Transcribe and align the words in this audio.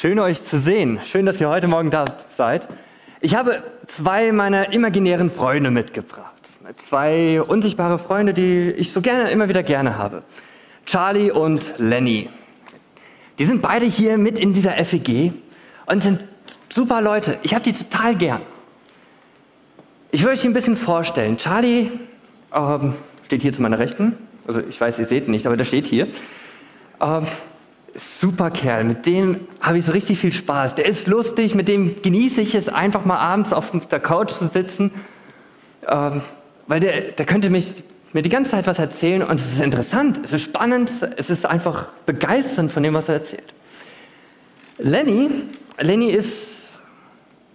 Schön 0.00 0.20
euch 0.20 0.44
zu 0.44 0.60
sehen. 0.60 1.00
Schön, 1.06 1.26
dass 1.26 1.40
ihr 1.40 1.48
heute 1.48 1.66
Morgen 1.66 1.90
da 1.90 2.04
seid. 2.30 2.68
Ich 3.20 3.34
habe 3.34 3.64
zwei 3.88 4.30
meiner 4.30 4.72
imaginären 4.72 5.28
Freunde 5.28 5.72
mitgebracht. 5.72 6.40
Zwei 6.76 7.42
unsichtbare 7.42 7.98
Freunde, 7.98 8.32
die 8.32 8.70
ich 8.70 8.92
so 8.92 9.00
gerne, 9.00 9.28
immer 9.32 9.48
wieder 9.48 9.64
gerne 9.64 9.98
habe. 9.98 10.22
Charlie 10.86 11.32
und 11.32 11.74
Lenny. 11.78 12.30
Die 13.40 13.44
sind 13.44 13.60
beide 13.60 13.86
hier 13.86 14.18
mit 14.18 14.38
in 14.38 14.52
dieser 14.52 14.72
FEG 14.84 15.32
und 15.86 16.00
sind 16.00 16.24
super 16.72 17.00
Leute. 17.00 17.40
Ich 17.42 17.52
habe 17.52 17.64
die 17.64 17.72
total 17.72 18.14
gern. 18.14 18.42
Ich 20.12 20.22
will 20.22 20.30
euch 20.30 20.44
ein 20.44 20.52
bisschen 20.52 20.76
vorstellen. 20.76 21.38
Charlie 21.38 21.90
ähm, 22.54 22.94
steht 23.24 23.42
hier 23.42 23.52
zu 23.52 23.62
meiner 23.62 23.80
Rechten. 23.80 24.16
Also 24.46 24.60
ich 24.60 24.80
weiß, 24.80 24.96
ihr 25.00 25.06
seht 25.06 25.26
ihn 25.26 25.32
nicht, 25.32 25.44
aber 25.44 25.56
der 25.56 25.64
steht 25.64 25.88
hier. 25.88 26.06
Ähm, 27.00 27.26
super 28.20 28.50
Kerl, 28.50 28.84
mit 28.84 29.06
dem 29.06 29.40
habe 29.60 29.78
ich 29.78 29.84
so 29.84 29.92
richtig 29.92 30.18
viel 30.18 30.32
Spaß. 30.32 30.74
Der 30.74 30.86
ist 30.86 31.06
lustig, 31.06 31.54
mit 31.54 31.68
dem 31.68 32.00
genieße 32.02 32.40
ich 32.40 32.54
es, 32.54 32.68
einfach 32.68 33.04
mal 33.04 33.18
abends 33.18 33.52
auf 33.52 33.70
der 33.90 34.00
Couch 34.00 34.30
zu 34.32 34.46
sitzen, 34.46 34.92
ähm, 35.86 36.22
weil 36.66 36.80
der, 36.80 37.12
der 37.12 37.26
könnte 37.26 37.50
mich, 37.50 37.74
mir 38.12 38.22
die 38.22 38.28
ganze 38.28 38.52
Zeit 38.52 38.66
was 38.66 38.78
erzählen 38.78 39.22
und 39.22 39.40
es 39.40 39.52
ist 39.52 39.60
interessant, 39.60 40.20
es 40.22 40.32
ist 40.32 40.42
spannend, 40.42 40.90
es 41.16 41.30
ist 41.30 41.44
einfach 41.44 41.88
begeisternd 42.06 42.72
von 42.72 42.82
dem, 42.82 42.94
was 42.94 43.08
er 43.08 43.16
erzählt. 43.16 43.54
Lenny, 44.78 45.28
Lenny 45.78 46.10
ist 46.10 46.78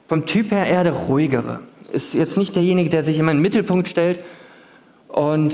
vom 0.07 0.25
Typ 0.25 0.51
her 0.51 0.65
eher 0.65 0.83
der 0.83 0.93
ruhigere, 0.93 1.61
ist 1.91 2.13
jetzt 2.13 2.37
nicht 2.37 2.55
derjenige, 2.55 2.89
der 2.89 3.03
sich 3.03 3.17
immer 3.17 3.31
in 3.31 3.37
den 3.37 3.41
Mittelpunkt 3.41 3.87
stellt 3.87 4.23
und 5.07 5.53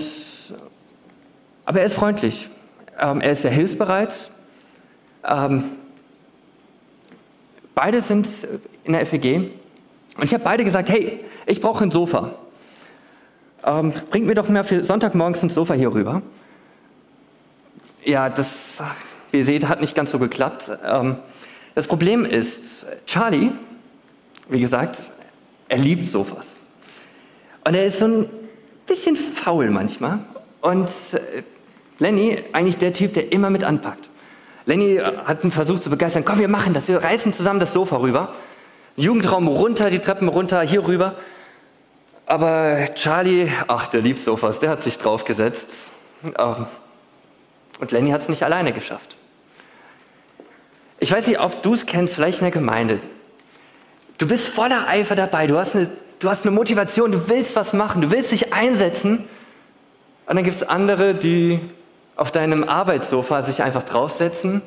aber 1.65 1.81
er 1.81 1.85
ist 1.85 1.93
freundlich. 1.93 2.49
Ähm, 2.99 3.21
er 3.21 3.33
ist 3.33 3.43
sehr 3.43 3.51
hilfsbereit, 3.51 4.31
ähm, 5.23 5.63
beide 7.75 8.01
sind 8.01 8.27
in 8.83 8.93
der 8.93 9.05
FEG 9.05 9.51
und 10.17 10.23
ich 10.23 10.33
habe 10.33 10.43
beide 10.43 10.63
gesagt, 10.63 10.89
hey, 10.89 11.19
ich 11.45 11.61
brauche 11.61 11.83
ein 11.83 11.91
Sofa. 11.91 12.35
Ähm, 13.63 13.93
bringt 14.09 14.27
mir 14.27 14.35
doch 14.35 14.47
mal 14.49 14.63
für 14.63 14.83
Sonntagmorgens 14.83 15.43
ein 15.43 15.49
Sofa 15.49 15.73
hier 15.73 15.93
rüber. 15.93 16.21
Ja, 18.03 18.29
das, 18.29 18.81
wie 19.31 19.39
ihr 19.39 19.45
seht, 19.45 19.67
hat 19.67 19.81
nicht 19.81 19.95
ganz 19.95 20.11
so 20.11 20.19
geklappt. 20.19 20.71
Ähm, 20.83 21.17
das 21.75 21.87
Problem 21.87 22.25
ist, 22.25 22.85
Charlie, 23.05 23.51
wie 24.49 24.59
gesagt, 24.59 24.99
er 25.67 25.77
liebt 25.77 26.07
Sofas. 26.07 26.57
Und 27.65 27.75
er 27.75 27.85
ist 27.85 27.99
so 27.99 28.05
ein 28.05 28.29
bisschen 28.87 29.15
faul 29.15 29.69
manchmal. 29.69 30.19
Und 30.61 30.89
äh, 31.13 31.43
Lenny, 31.99 32.43
eigentlich 32.53 32.77
der 32.77 32.93
Typ, 32.93 33.13
der 33.13 33.31
immer 33.31 33.49
mit 33.49 33.63
anpackt. 33.63 34.09
Lenny 34.69 34.97
hat 34.97 35.41
einen 35.41 35.51
Versuch 35.51 35.79
zu 35.79 35.89
begeistern, 35.89 36.23
komm, 36.23 36.37
wir 36.37 36.47
machen 36.47 36.75
das, 36.75 36.87
wir 36.87 37.03
reißen 37.03 37.33
zusammen 37.33 37.59
das 37.59 37.73
Sofa 37.73 37.97
rüber. 37.97 38.35
Jugendraum 38.95 39.47
runter, 39.47 39.89
die 39.89 39.97
Treppen 39.97 40.27
runter, 40.27 40.61
hier 40.61 40.85
rüber. 40.85 41.15
Aber 42.27 42.85
Charlie, 42.93 43.49
ach, 43.67 43.87
der 43.87 44.01
liebt 44.01 44.23
Sofas, 44.23 44.59
der 44.59 44.69
hat 44.69 44.83
sich 44.83 44.99
draufgesetzt. 44.99 45.73
Ähm, 46.37 46.67
und 47.79 47.91
Lenny 47.91 48.11
hat 48.11 48.21
es 48.21 48.29
nicht 48.29 48.43
alleine 48.43 48.71
geschafft. 48.71 49.17
Ich 50.99 51.11
weiß 51.11 51.25
nicht, 51.25 51.39
ob 51.39 51.63
du 51.63 51.73
es 51.73 51.87
kennst, 51.87 52.13
vielleicht 52.13 52.37
in 52.37 52.45
der 52.45 52.51
Gemeinde. 52.51 52.99
Du 54.19 54.27
bist 54.27 54.49
voller 54.49 54.87
Eifer 54.87 55.15
dabei, 55.15 55.47
du 55.47 55.57
hast, 55.57 55.75
eine, 55.75 55.89
du 56.19 56.29
hast 56.29 56.45
eine 56.45 56.51
Motivation, 56.51 57.11
du 57.11 57.27
willst 57.27 57.55
was 57.55 57.73
machen, 57.73 58.03
du 58.03 58.11
willst 58.11 58.31
dich 58.31 58.53
einsetzen. 58.53 59.27
Und 60.27 60.35
dann 60.35 60.43
gibt 60.43 60.57
es 60.57 60.63
andere, 60.63 61.15
die 61.15 61.59
auf 62.19 62.31
deinem 62.31 62.65
Arbeitssofa 62.65 63.43
sich 63.43 63.63
einfach 63.63 63.83
draufsetzen 63.83 64.61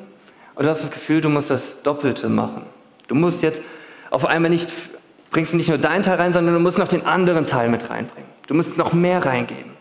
und 0.55 0.65
du 0.65 0.69
hast 0.69 0.81
das 0.81 0.89
Gefühl, 0.89 1.21
du 1.21 1.29
musst 1.29 1.51
das 1.51 1.83
Doppelte 1.83 2.27
machen. 2.27 2.63
Du 3.07 3.13
musst 3.13 3.43
jetzt 3.43 3.61
auf 4.09 4.25
einmal 4.25 4.49
nicht, 4.49 4.73
bringst 5.29 5.53
nicht 5.53 5.69
nur 5.69 5.77
deinen 5.77 6.01
Teil 6.01 6.19
rein, 6.19 6.33
sondern 6.33 6.55
du 6.55 6.59
musst 6.59 6.79
noch 6.79 6.87
den 6.87 7.05
anderen 7.05 7.45
Teil 7.45 7.69
mit 7.69 7.91
reinbringen. 7.91 8.27
Du 8.47 8.55
musst 8.55 8.75
noch 8.75 8.93
mehr 8.93 9.23
reingeben. 9.23 9.71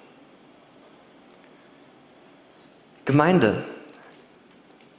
Gemeinde. 3.06 3.64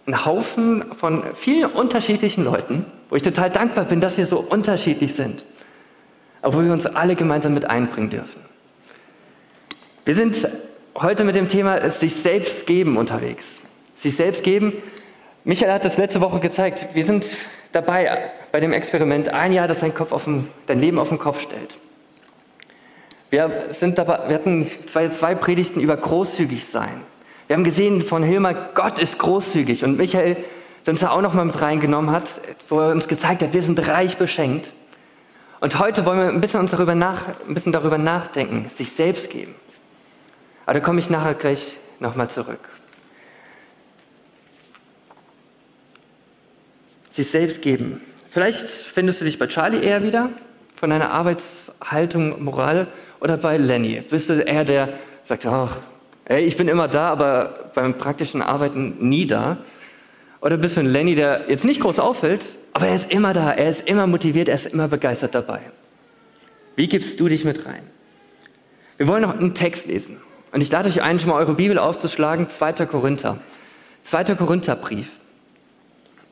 Ein 0.08 0.26
Haufen 0.26 0.96
von 0.96 1.24
vielen 1.36 1.72
unterschiedlichen 1.72 2.44
Leuten, 2.44 2.88
wo 3.10 3.16
ich 3.16 3.22
total 3.22 3.52
dankbar 3.52 3.86
bin, 3.86 4.02
dass 4.02 4.18
wir 4.18 4.26
so 4.26 4.40
unterschiedlich 4.40 5.14
sind, 5.14 5.46
aber 6.42 6.56
wo 6.56 6.64
wir 6.64 6.74
uns 6.74 6.88
alle 6.88 7.16
gemeinsam 7.16 7.54
mit 7.54 7.66
einbringen 7.66 8.10
dürfen. 8.10 8.42
Wir 10.06 10.16
sind 10.16 10.48
heute 10.96 11.24
mit 11.24 11.36
dem 11.36 11.48
Thema 11.48 11.90
sich 11.90 12.16
selbst 12.16 12.66
geben 12.66 12.98
unterwegs. 12.98 13.60
Sich 13.96 14.16
selbst 14.16 14.44
geben. 14.44 14.74
Michael 15.44 15.74
hat 15.74 15.86
das 15.86 15.98
letzte 15.98 16.22
Woche 16.22 16.40
gezeigt. 16.40 16.88
Wir 16.94 17.06
sind 17.06 17.26
dabei 17.72 18.32
bei 18.52 18.60
dem 18.60 18.72
Experiment 18.72 19.30
ein 19.30 19.52
Jahr, 19.52 19.68
das 19.68 19.80
dein, 19.80 19.94
Kopf 19.94 20.12
auf 20.12 20.26
den, 20.26 20.48
dein 20.68 20.80
Leben 20.80 21.00
auf 21.00 21.10
den 21.10 21.20
Kopf 21.20 21.42
stellt. 21.42 21.76
Wir, 23.30 23.68
sind 23.72 23.98
dabei, 23.98 24.28
wir 24.28 24.36
hatten 24.36 24.70
zwei, 24.92 25.10
zwei 25.10 25.34
Predigten 25.36 25.82
über 25.82 25.98
großzügig 25.98 26.66
sein. 26.66 27.02
Wir 27.48 27.56
haben 27.56 27.64
gesehen 27.64 28.04
von 28.04 28.24
Hilmar, 28.24 28.54
Gott 28.76 29.00
ist 29.00 29.18
großzügig. 29.18 29.84
Und 29.84 29.98
Michael, 29.98 30.38
der 30.86 30.92
uns 30.92 31.02
da 31.02 31.10
auch 31.10 31.22
noch 31.22 31.34
mal 31.34 31.46
mit 31.46 31.60
reingenommen 31.60 32.12
hat, 32.12 32.42
wo 32.70 32.80
er 32.80 32.92
uns 32.92 33.08
gezeigt 33.08 33.42
hat, 33.42 33.54
wir 33.54 33.64
sind 33.64 33.86
reich 33.88 34.18
beschenkt. 34.18 34.74
Und 35.60 35.80
heute 35.80 36.06
wollen 36.06 36.20
wir 36.20 36.28
ein 36.28 36.42
bisschen, 36.42 36.60
uns 36.60 36.72
darüber 36.72 36.94
nach, 36.94 37.28
ein 37.48 37.54
bisschen 37.54 37.72
darüber 37.72 37.98
nachdenken, 37.98 38.70
sich 38.70 38.92
selbst 38.92 39.30
geben. 39.30 39.56
Aber 40.66 40.76
da 40.76 40.80
komme 40.80 41.00
ich 41.00 41.10
nachher 41.10 41.34
gleich 41.34 41.78
nochmal 42.00 42.30
zurück. 42.30 42.60
Sich 47.12 47.30
selbst 47.30 47.62
geben. 47.62 48.02
Vielleicht 48.32 48.68
findest 48.68 49.22
du 49.22 49.26
dich 49.26 49.38
bei 49.38 49.48
Charlie 49.48 49.84
eher 49.84 50.02
wieder, 50.04 50.30
von 50.76 50.90
deiner 50.90 51.12
Arbeitshaltung, 51.12 52.44
Moral, 52.44 52.88
oder 53.20 53.38
bei 53.38 53.58
Lenny. 53.58 54.02
Bist 54.10 54.30
du 54.30 54.34
eher 54.34 54.66
der, 54.66 54.94
sagt, 55.24 55.46
oh, 55.46 55.70
ey, 56.26 56.44
ich 56.44 56.58
bin 56.58 56.68
immer 56.68 56.88
da, 56.88 57.10
aber 57.10 57.72
beim 57.76 57.98
praktischen 57.98 58.42
Arbeiten 58.42 58.96
nie 59.00 59.28
da? 59.28 59.58
Oder 60.42 60.58
bist 60.58 60.76
du 60.76 60.82
ein 60.82 60.88
Lenny, 60.88 61.16
der 61.16 61.46
jetzt 61.48 61.64
nicht 61.64 61.80
groß 61.80 62.00
auffällt, 62.00 62.44
aber 62.74 62.88
er 62.88 62.96
ist 62.96 63.12
immer 63.12 63.34
da, 63.34 63.52
er 63.52 63.70
ist 63.70 63.88
immer 63.88 64.08
motiviert, 64.08 64.50
er 64.50 64.56
ist 64.56 64.66
immer 64.66 64.88
begeistert 64.88 65.36
dabei? 65.36 65.62
Wie 66.76 66.88
gibst 66.88 67.20
du 67.20 67.28
dich 67.28 67.46
mit 67.46 67.66
rein? 67.66 67.84
Wir 68.98 69.08
wollen 69.08 69.22
noch 69.22 69.38
einen 69.38 69.54
Text 69.54 69.86
lesen. 69.86 70.18
Und 70.54 70.62
ich 70.62 70.72
lade 70.72 70.88
euch 70.88 71.02
ein, 71.02 71.20
schon 71.20 71.30
mal 71.30 71.36
eure 71.38 71.56
Bibel 71.56 71.80
aufzuschlagen, 71.80 72.48
2. 72.48 72.86
Korinther. 72.86 73.40
2. 74.04 74.36
Korintherbrief. 74.36 75.08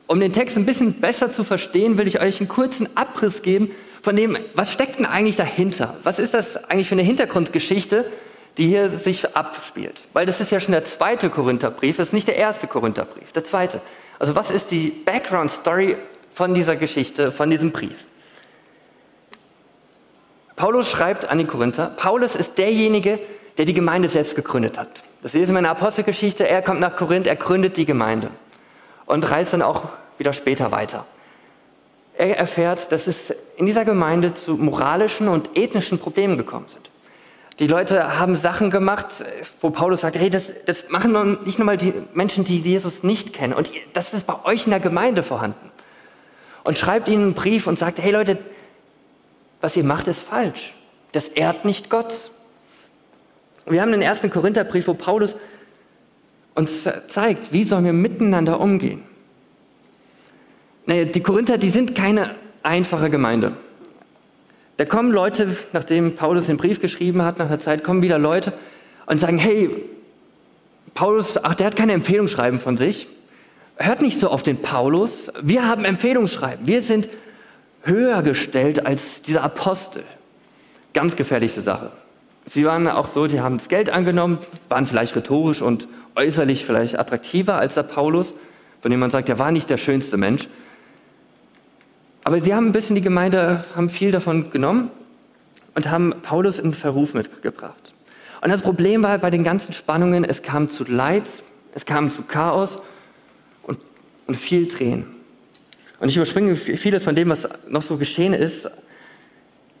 Um 0.06 0.20
den 0.20 0.32
Text 0.32 0.56
ein 0.56 0.64
bisschen 0.64 1.00
besser 1.00 1.32
zu 1.32 1.42
verstehen, 1.42 1.98
will 1.98 2.06
ich 2.06 2.20
euch 2.20 2.38
einen 2.38 2.48
kurzen 2.48 2.96
Abriss 2.96 3.42
geben 3.42 3.72
von 4.00 4.14
dem, 4.14 4.38
was 4.54 4.72
steckt 4.72 4.98
denn 4.98 5.06
eigentlich 5.06 5.34
dahinter? 5.34 5.96
Was 6.04 6.20
ist 6.20 6.34
das 6.34 6.56
eigentlich 6.56 6.88
für 6.88 6.94
eine 6.94 7.02
Hintergrundgeschichte, 7.02 8.04
die 8.58 8.68
hier 8.68 8.90
sich 8.90 9.34
abspielt? 9.34 10.02
Weil 10.12 10.24
das 10.24 10.40
ist 10.40 10.52
ja 10.52 10.60
schon 10.60 10.72
der 10.72 10.84
zweite 10.84 11.28
Korintherbrief, 11.28 11.96
das 11.96 12.08
ist 12.08 12.12
nicht 12.12 12.28
der 12.28 12.36
erste 12.36 12.68
Korintherbrief, 12.68 13.32
der 13.32 13.42
zweite. 13.42 13.80
Also 14.20 14.36
was 14.36 14.52
ist 14.52 14.70
die 14.70 14.90
Background 14.90 15.50
Story 15.50 15.96
von 16.32 16.54
dieser 16.54 16.76
Geschichte, 16.76 17.32
von 17.32 17.50
diesem 17.50 17.72
Brief? 17.72 18.04
Paulus 20.54 20.88
schreibt 20.88 21.28
an 21.28 21.38
die 21.38 21.46
Korinther, 21.46 21.86
Paulus 21.96 22.36
ist 22.36 22.56
derjenige, 22.58 23.16
der 23.16 23.41
die 23.58 23.74
Gemeinde 23.74 24.08
selbst 24.08 24.34
gegründet 24.34 24.78
hat. 24.78 25.02
Das 25.22 25.34
lesen 25.34 25.54
wir 25.54 25.58
in 25.58 25.64
der 25.64 25.72
Apostelgeschichte. 25.72 26.48
Er 26.48 26.62
kommt 26.62 26.80
nach 26.80 26.96
Korinth, 26.96 27.26
er 27.26 27.36
gründet 27.36 27.76
die 27.76 27.86
Gemeinde 27.86 28.30
und 29.06 29.28
reist 29.30 29.52
dann 29.52 29.62
auch 29.62 29.84
wieder 30.18 30.32
später 30.32 30.72
weiter. 30.72 31.06
Er 32.16 32.36
erfährt, 32.36 32.92
dass 32.92 33.06
es 33.06 33.34
in 33.56 33.66
dieser 33.66 33.84
Gemeinde 33.84 34.34
zu 34.34 34.56
moralischen 34.56 35.28
und 35.28 35.56
ethnischen 35.56 35.98
Problemen 35.98 36.36
gekommen 36.36 36.66
sind. 36.68 36.90
Die 37.58 37.66
Leute 37.66 38.18
haben 38.18 38.34
Sachen 38.34 38.70
gemacht, 38.70 39.24
wo 39.60 39.70
Paulus 39.70 40.00
sagt, 40.00 40.16
hey, 40.16 40.30
das, 40.30 40.52
das 40.66 40.88
machen 40.88 41.38
nicht 41.44 41.58
nur 41.58 41.66
mal 41.66 41.76
die 41.76 41.92
Menschen, 42.14 42.44
die 42.44 42.58
Jesus 42.58 43.02
nicht 43.02 43.32
kennen. 43.32 43.52
Und 43.52 43.72
das 43.92 44.12
ist 44.14 44.26
bei 44.26 44.44
euch 44.44 44.64
in 44.64 44.70
der 44.70 44.80
Gemeinde 44.80 45.22
vorhanden. 45.22 45.70
Und 46.64 46.78
schreibt 46.78 47.08
ihnen 47.08 47.22
einen 47.24 47.34
Brief 47.34 47.66
und 47.66 47.78
sagt, 47.78 48.00
hey 48.00 48.10
Leute, 48.10 48.38
was 49.60 49.76
ihr 49.76 49.84
macht, 49.84 50.08
ist 50.08 50.20
falsch. 50.20 50.74
Das 51.12 51.28
ehrt 51.28 51.64
nicht 51.64 51.90
Gott. 51.90 52.30
Wir 53.66 53.80
haben 53.80 53.92
den 53.92 54.02
ersten 54.02 54.30
Korintherbrief, 54.30 54.88
wo 54.88 54.94
Paulus 54.94 55.36
uns 56.54 56.88
zeigt, 57.06 57.52
wie 57.52 57.64
sollen 57.64 57.84
wir 57.84 57.92
miteinander 57.92 58.60
umgehen. 58.60 59.02
Naja, 60.86 61.04
die 61.04 61.22
Korinther, 61.22 61.58
die 61.58 61.70
sind 61.70 61.94
keine 61.94 62.34
einfache 62.62 63.08
Gemeinde. 63.08 63.52
Da 64.76 64.84
kommen 64.84 65.12
Leute, 65.12 65.56
nachdem 65.72 66.16
Paulus 66.16 66.46
den 66.46 66.56
Brief 66.56 66.80
geschrieben 66.80 67.22
hat, 67.22 67.38
nach 67.38 67.46
einer 67.46 67.58
Zeit 67.58 67.84
kommen 67.84 68.02
wieder 68.02 68.18
Leute 68.18 68.52
und 69.06 69.20
sagen, 69.20 69.38
hey, 69.38 69.70
Paulus, 70.94 71.42
ach, 71.42 71.54
der 71.54 71.68
hat 71.68 71.76
keine 71.76 71.92
Empfehlungsschreiben 71.92 72.58
von 72.58 72.76
sich. 72.76 73.06
Hört 73.76 74.02
nicht 74.02 74.18
so 74.18 74.28
auf 74.28 74.42
den 74.42 74.60
Paulus. 74.60 75.30
Wir 75.40 75.66
haben 75.66 75.84
Empfehlungsschreiben. 75.84 76.66
Wir 76.66 76.82
sind 76.82 77.08
höher 77.82 78.22
gestellt 78.22 78.84
als 78.84 79.22
dieser 79.22 79.42
Apostel. 79.42 80.04
Ganz 80.92 81.16
gefährliche 81.16 81.62
Sache. 81.62 81.92
Sie 82.46 82.64
waren 82.64 82.88
auch 82.88 83.08
so, 83.08 83.26
die 83.26 83.40
haben 83.40 83.58
das 83.58 83.68
Geld 83.68 83.90
angenommen, 83.90 84.38
waren 84.68 84.86
vielleicht 84.86 85.14
rhetorisch 85.16 85.62
und 85.62 85.88
äußerlich 86.16 86.64
vielleicht 86.64 86.98
attraktiver 86.98 87.54
als 87.54 87.74
der 87.74 87.84
Paulus, 87.84 88.34
von 88.80 88.90
dem 88.90 89.00
man 89.00 89.10
sagt, 89.10 89.28
er 89.28 89.38
war 89.38 89.52
nicht 89.52 89.70
der 89.70 89.78
schönste 89.78 90.16
Mensch. 90.16 90.48
Aber 92.24 92.40
sie 92.40 92.54
haben 92.54 92.66
ein 92.66 92.72
bisschen 92.72 92.96
die 92.96 93.02
Gemeinde, 93.02 93.64
haben 93.74 93.88
viel 93.88 94.10
davon 94.10 94.50
genommen 94.50 94.90
und 95.74 95.90
haben 95.90 96.14
Paulus 96.22 96.58
in 96.58 96.74
Verruf 96.74 97.14
mitgebracht. 97.14 97.92
Und 98.40 98.50
das 98.50 98.60
Problem 98.60 99.02
war 99.02 99.18
bei 99.18 99.30
den 99.30 99.44
ganzen 99.44 99.72
Spannungen, 99.72 100.24
es 100.24 100.42
kam 100.42 100.68
zu 100.68 100.84
Leid, 100.84 101.28
es 101.74 101.86
kam 101.86 102.10
zu 102.10 102.22
Chaos 102.22 102.78
und, 103.62 103.78
und 104.26 104.36
viel 104.36 104.68
Tränen. 104.68 105.06
Und 106.00 106.08
ich 106.08 106.16
überspringe 106.16 106.56
vieles 106.56 107.04
von 107.04 107.14
dem, 107.14 107.28
was 107.28 107.48
noch 107.68 107.82
so 107.82 107.96
geschehen 107.96 108.34
ist. 108.34 108.68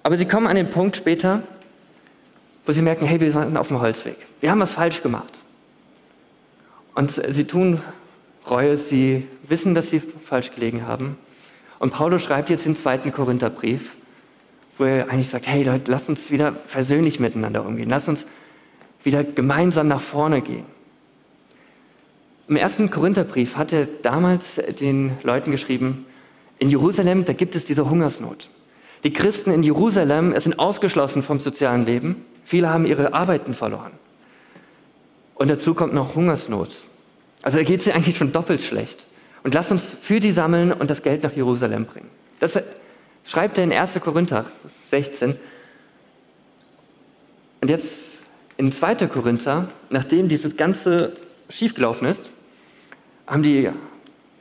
Aber 0.04 0.16
sie 0.16 0.24
kommen 0.24 0.46
an 0.46 0.54
den 0.54 0.70
Punkt 0.70 0.96
später, 0.96 1.42
wo 2.66 2.72
sie 2.72 2.82
merken, 2.82 3.06
hey, 3.06 3.20
wir 3.20 3.32
sind 3.32 3.56
auf 3.56 3.68
dem 3.68 3.80
Holzweg. 3.80 4.16
Wir 4.40 4.50
haben 4.50 4.60
was 4.60 4.72
falsch 4.72 5.02
gemacht. 5.02 5.40
Und 6.94 7.10
sie 7.10 7.44
tun 7.44 7.80
Reue, 8.48 8.76
sie 8.76 9.28
wissen, 9.46 9.74
dass 9.74 9.90
sie 9.90 10.00
falsch 10.00 10.52
gelegen 10.52 10.86
haben. 10.86 11.16
Und 11.78 11.92
Paulus 11.92 12.22
schreibt 12.22 12.50
jetzt 12.50 12.66
den 12.66 12.76
zweiten 12.76 13.12
Korintherbrief, 13.12 13.92
wo 14.78 14.84
er 14.84 15.10
eigentlich 15.10 15.28
sagt, 15.28 15.46
hey 15.46 15.62
Leute, 15.62 15.90
lasst 15.90 16.08
uns 16.08 16.30
wieder 16.30 16.54
versöhnlich 16.66 17.20
miteinander 17.20 17.64
umgehen. 17.64 17.88
Lasst 17.88 18.08
uns 18.08 18.26
wieder 19.04 19.24
gemeinsam 19.24 19.88
nach 19.88 20.00
vorne 20.00 20.42
gehen. 20.42 20.64
Im 22.48 22.56
ersten 22.56 22.90
Korintherbrief 22.90 23.56
hat 23.56 23.72
er 23.72 23.86
damals 23.86 24.60
den 24.80 25.12
Leuten 25.22 25.50
geschrieben, 25.50 26.06
in 26.58 26.70
Jerusalem, 26.70 27.24
da 27.24 27.32
gibt 27.32 27.56
es 27.56 27.64
diese 27.64 27.88
Hungersnot. 27.88 28.48
Die 29.04 29.12
Christen 29.12 29.50
in 29.50 29.62
Jerusalem 29.62 30.38
sind 30.38 30.58
ausgeschlossen 30.58 31.22
vom 31.22 31.40
sozialen 31.40 31.84
Leben. 31.84 32.24
Viele 32.44 32.70
haben 32.70 32.86
ihre 32.86 33.14
Arbeiten 33.14 33.54
verloren. 33.54 33.92
Und 35.34 35.50
dazu 35.50 35.74
kommt 35.74 35.94
noch 35.94 36.14
Hungersnot. 36.14 36.84
Also 37.42 37.58
da 37.58 37.64
geht 37.64 37.80
es 37.80 37.88
eigentlich 37.88 38.16
schon 38.16 38.32
doppelt 38.32 38.62
schlecht. 38.62 39.06
Und 39.42 39.54
lasst 39.54 39.72
uns 39.72 39.96
für 40.00 40.20
die 40.20 40.30
sammeln 40.30 40.72
und 40.72 40.90
das 40.90 41.02
Geld 41.02 41.22
nach 41.22 41.32
Jerusalem 41.32 41.86
bringen. 41.86 42.08
Das 42.38 42.58
schreibt 43.24 43.58
er 43.58 43.64
in 43.64 43.72
1. 43.72 43.98
Korinther 44.00 44.44
16. 44.86 45.36
Und 47.60 47.68
jetzt 47.68 48.22
in 48.56 48.70
2. 48.70 49.06
Korinther, 49.08 49.68
nachdem 49.90 50.28
dieses 50.28 50.56
Ganze 50.56 51.16
schiefgelaufen 51.48 52.06
ist, 52.06 52.30
haben 53.26 53.42
die, 53.42 53.70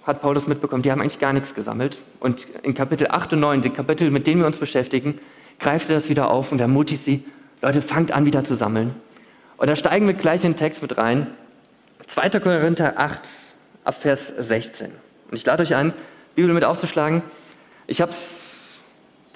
hat 0.03 0.21
Paulus 0.21 0.47
mitbekommen, 0.47 0.83
die 0.83 0.91
haben 0.91 1.01
eigentlich 1.01 1.19
gar 1.19 1.33
nichts 1.33 1.53
gesammelt. 1.53 1.97
Und 2.19 2.47
in 2.63 2.73
Kapitel 2.73 3.07
8 3.09 3.33
und 3.33 3.39
9, 3.39 3.61
die 3.61 3.69
Kapitel, 3.69 4.11
mit 4.11 4.27
denen 4.27 4.41
wir 4.41 4.47
uns 4.47 4.57
beschäftigen, 4.57 5.19
greift 5.59 5.89
er 5.89 5.95
das 5.95 6.09
wieder 6.09 6.29
auf 6.29 6.51
und 6.51 6.59
ermutigt 6.59 7.03
sie, 7.03 7.23
Leute, 7.61 7.81
fangt 7.83 8.11
an, 8.11 8.25
wieder 8.25 8.43
zu 8.43 8.55
sammeln. 8.55 8.95
Und 9.57 9.69
da 9.69 9.75
steigen 9.75 10.07
wir 10.07 10.15
gleich 10.15 10.43
in 10.43 10.53
den 10.53 10.57
Text 10.57 10.81
mit 10.81 10.97
rein. 10.97 11.27
2. 12.07 12.39
Korinther 12.39 12.97
8, 12.97 13.21
ab 13.83 14.01
Vers 14.01 14.33
16. 14.37 14.87
Und 14.87 15.37
ich 15.37 15.45
lade 15.45 15.61
euch 15.61 15.75
ein, 15.75 15.93
Bibel 16.33 16.53
mit 16.53 16.63
aufzuschlagen. 16.63 17.21
Ich 17.85 18.01
habe 18.01 18.11
es 18.11 18.39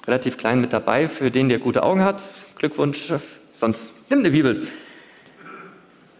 relativ 0.06 0.38
klein 0.38 0.60
mit 0.60 0.72
dabei, 0.72 1.08
für 1.08 1.30
den, 1.30 1.48
der 1.48 1.60
gute 1.60 1.84
Augen 1.84 2.02
hat. 2.02 2.20
Glückwunsch, 2.58 3.12
sonst 3.54 3.92
nimm 4.10 4.24
die 4.24 4.30
Bibel. 4.30 4.66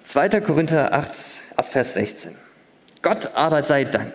2. 0.04 0.40
Korinther 0.40 0.92
8, 0.92 1.10
ab 1.56 1.72
Vers 1.72 1.94
16. 1.94 2.36
Gott 3.02 3.32
aber 3.34 3.64
sei 3.64 3.84
Dank. 3.84 4.14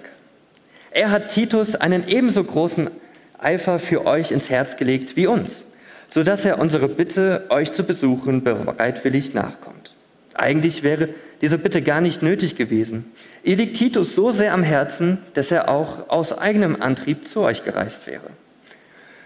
Er 0.91 1.11
hat 1.11 1.29
Titus 1.29 1.75
einen 1.75 2.07
ebenso 2.07 2.43
großen 2.43 2.89
Eifer 3.37 3.79
für 3.79 4.05
euch 4.05 4.31
ins 4.31 4.49
Herz 4.49 4.77
gelegt 4.77 5.17
wie 5.17 5.27
uns 5.27 5.63
sodass 6.11 6.45
er 6.45 6.59
unsere 6.59 6.89
Bitte, 6.89 7.45
euch 7.49 7.71
zu 7.71 7.83
besuchen, 7.83 8.43
bereitwillig 8.43 9.33
nachkommt. 9.33 9.95
Eigentlich 10.33 10.83
wäre 10.83 11.09
diese 11.41 11.57
Bitte 11.57 11.81
gar 11.81 12.01
nicht 12.01 12.21
nötig 12.21 12.55
gewesen. 12.55 13.11
Ihr 13.43 13.55
liegt 13.55 13.77
Titus 13.77 14.13
so 14.13 14.31
sehr 14.31 14.53
am 14.53 14.63
Herzen, 14.63 15.19
dass 15.33 15.51
er 15.51 15.69
auch 15.69 16.09
aus 16.09 16.37
eigenem 16.37 16.81
Antrieb 16.81 17.27
zu 17.27 17.41
euch 17.41 17.63
gereist 17.63 18.07
wäre. 18.07 18.29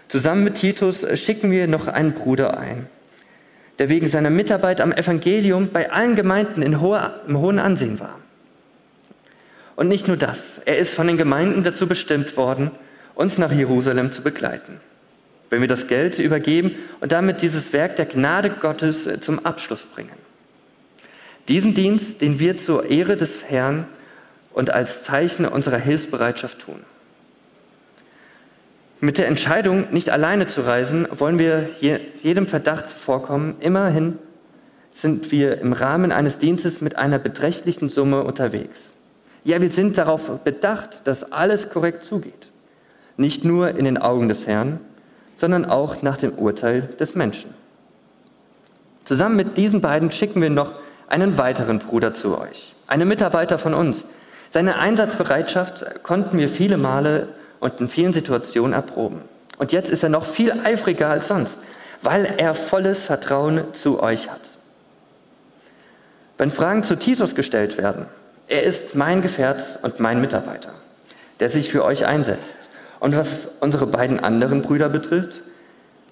Zusammen 0.08 0.44
mit 0.44 0.54
Titus 0.54 1.04
schicken 1.18 1.50
wir 1.50 1.66
noch 1.66 1.88
einen 1.88 2.12
Bruder 2.12 2.58
ein, 2.58 2.86
der 3.78 3.88
wegen 3.88 4.08
seiner 4.08 4.30
Mitarbeit 4.30 4.80
am 4.80 4.92
Evangelium 4.92 5.70
bei 5.72 5.90
allen 5.90 6.14
Gemeinden 6.14 6.62
in 6.62 6.80
hoher, 6.80 7.20
im 7.26 7.38
hohen 7.38 7.58
Ansehen 7.58 7.98
war. 7.98 8.20
Und 9.74 9.88
nicht 9.88 10.06
nur 10.08 10.16
das, 10.16 10.60
er 10.64 10.78
ist 10.78 10.94
von 10.94 11.08
den 11.08 11.18
Gemeinden 11.18 11.64
dazu 11.64 11.86
bestimmt 11.86 12.36
worden, 12.36 12.70
uns 13.14 13.36
nach 13.36 13.52
Jerusalem 13.52 14.12
zu 14.12 14.22
begleiten 14.22 14.80
wenn 15.50 15.60
wir 15.60 15.68
das 15.68 15.86
Geld 15.86 16.18
übergeben 16.18 16.72
und 17.00 17.12
damit 17.12 17.42
dieses 17.42 17.72
Werk 17.72 17.96
der 17.96 18.06
Gnade 18.06 18.50
Gottes 18.50 19.06
äh, 19.06 19.20
zum 19.20 19.44
Abschluss 19.44 19.84
bringen. 19.86 20.26
Diesen 21.48 21.74
Dienst, 21.74 22.20
den 22.20 22.38
wir 22.38 22.58
zur 22.58 22.90
Ehre 22.90 23.16
des 23.16 23.44
Herrn 23.44 23.86
und 24.52 24.70
als 24.70 25.04
Zeichen 25.04 25.46
unserer 25.46 25.78
Hilfsbereitschaft 25.78 26.60
tun. 26.60 26.80
Mit 29.00 29.18
der 29.18 29.28
Entscheidung, 29.28 29.92
nicht 29.92 30.10
alleine 30.10 30.46
zu 30.46 30.62
reisen, 30.62 31.06
wollen 31.16 31.38
wir 31.38 31.68
jedem 31.78 32.46
Verdacht 32.46 32.88
zuvorkommen. 32.88 33.56
Immerhin 33.60 34.18
sind 34.90 35.30
wir 35.30 35.58
im 35.60 35.74
Rahmen 35.74 36.10
eines 36.10 36.38
Dienstes 36.38 36.80
mit 36.80 36.96
einer 36.96 37.18
beträchtlichen 37.18 37.90
Summe 37.90 38.24
unterwegs. 38.24 38.92
Ja, 39.44 39.60
wir 39.60 39.70
sind 39.70 39.98
darauf 39.98 40.40
bedacht, 40.40 41.06
dass 41.06 41.30
alles 41.30 41.68
korrekt 41.68 42.04
zugeht. 42.04 42.50
Nicht 43.18 43.44
nur 43.44 43.76
in 43.76 43.84
den 43.84 43.98
Augen 43.98 44.28
des 44.28 44.46
Herrn, 44.46 44.80
sondern 45.36 45.64
auch 45.64 46.02
nach 46.02 46.16
dem 46.16 46.32
Urteil 46.32 46.82
des 46.98 47.14
Menschen. 47.14 47.54
Zusammen 49.04 49.36
mit 49.36 49.56
diesen 49.56 49.80
beiden 49.80 50.10
schicken 50.10 50.42
wir 50.42 50.50
noch 50.50 50.72
einen 51.08 51.38
weiteren 51.38 51.78
Bruder 51.78 52.14
zu 52.14 52.36
euch, 52.36 52.74
einen 52.88 53.06
Mitarbeiter 53.06 53.58
von 53.58 53.74
uns. 53.74 54.04
Seine 54.50 54.78
Einsatzbereitschaft 54.78 56.02
konnten 56.02 56.38
wir 56.38 56.48
viele 56.48 56.76
Male 56.76 57.28
und 57.60 57.80
in 57.80 57.88
vielen 57.88 58.12
Situationen 58.12 58.72
erproben. 58.72 59.20
Und 59.58 59.72
jetzt 59.72 59.90
ist 59.90 60.02
er 60.02 60.08
noch 60.08 60.26
viel 60.26 60.50
eifriger 60.52 61.08
als 61.08 61.28
sonst, 61.28 61.60
weil 62.02 62.34
er 62.36 62.54
volles 62.54 63.04
Vertrauen 63.04 63.64
zu 63.72 64.02
euch 64.02 64.30
hat. 64.30 64.56
Wenn 66.38 66.50
Fragen 66.50 66.84
zu 66.84 66.96
Titus 66.96 67.34
gestellt 67.34 67.78
werden, 67.78 68.06
er 68.48 68.62
ist 68.62 68.94
mein 68.94 69.22
Gefährt 69.22 69.78
und 69.82 70.00
mein 70.00 70.20
Mitarbeiter, 70.20 70.70
der 71.40 71.48
sich 71.48 71.70
für 71.70 71.84
euch 71.84 72.06
einsetzt. 72.06 72.65
Und 73.06 73.16
was 73.16 73.46
unsere 73.60 73.86
beiden 73.86 74.18
anderen 74.18 74.62
Brüder 74.62 74.88
betrifft, 74.88 75.40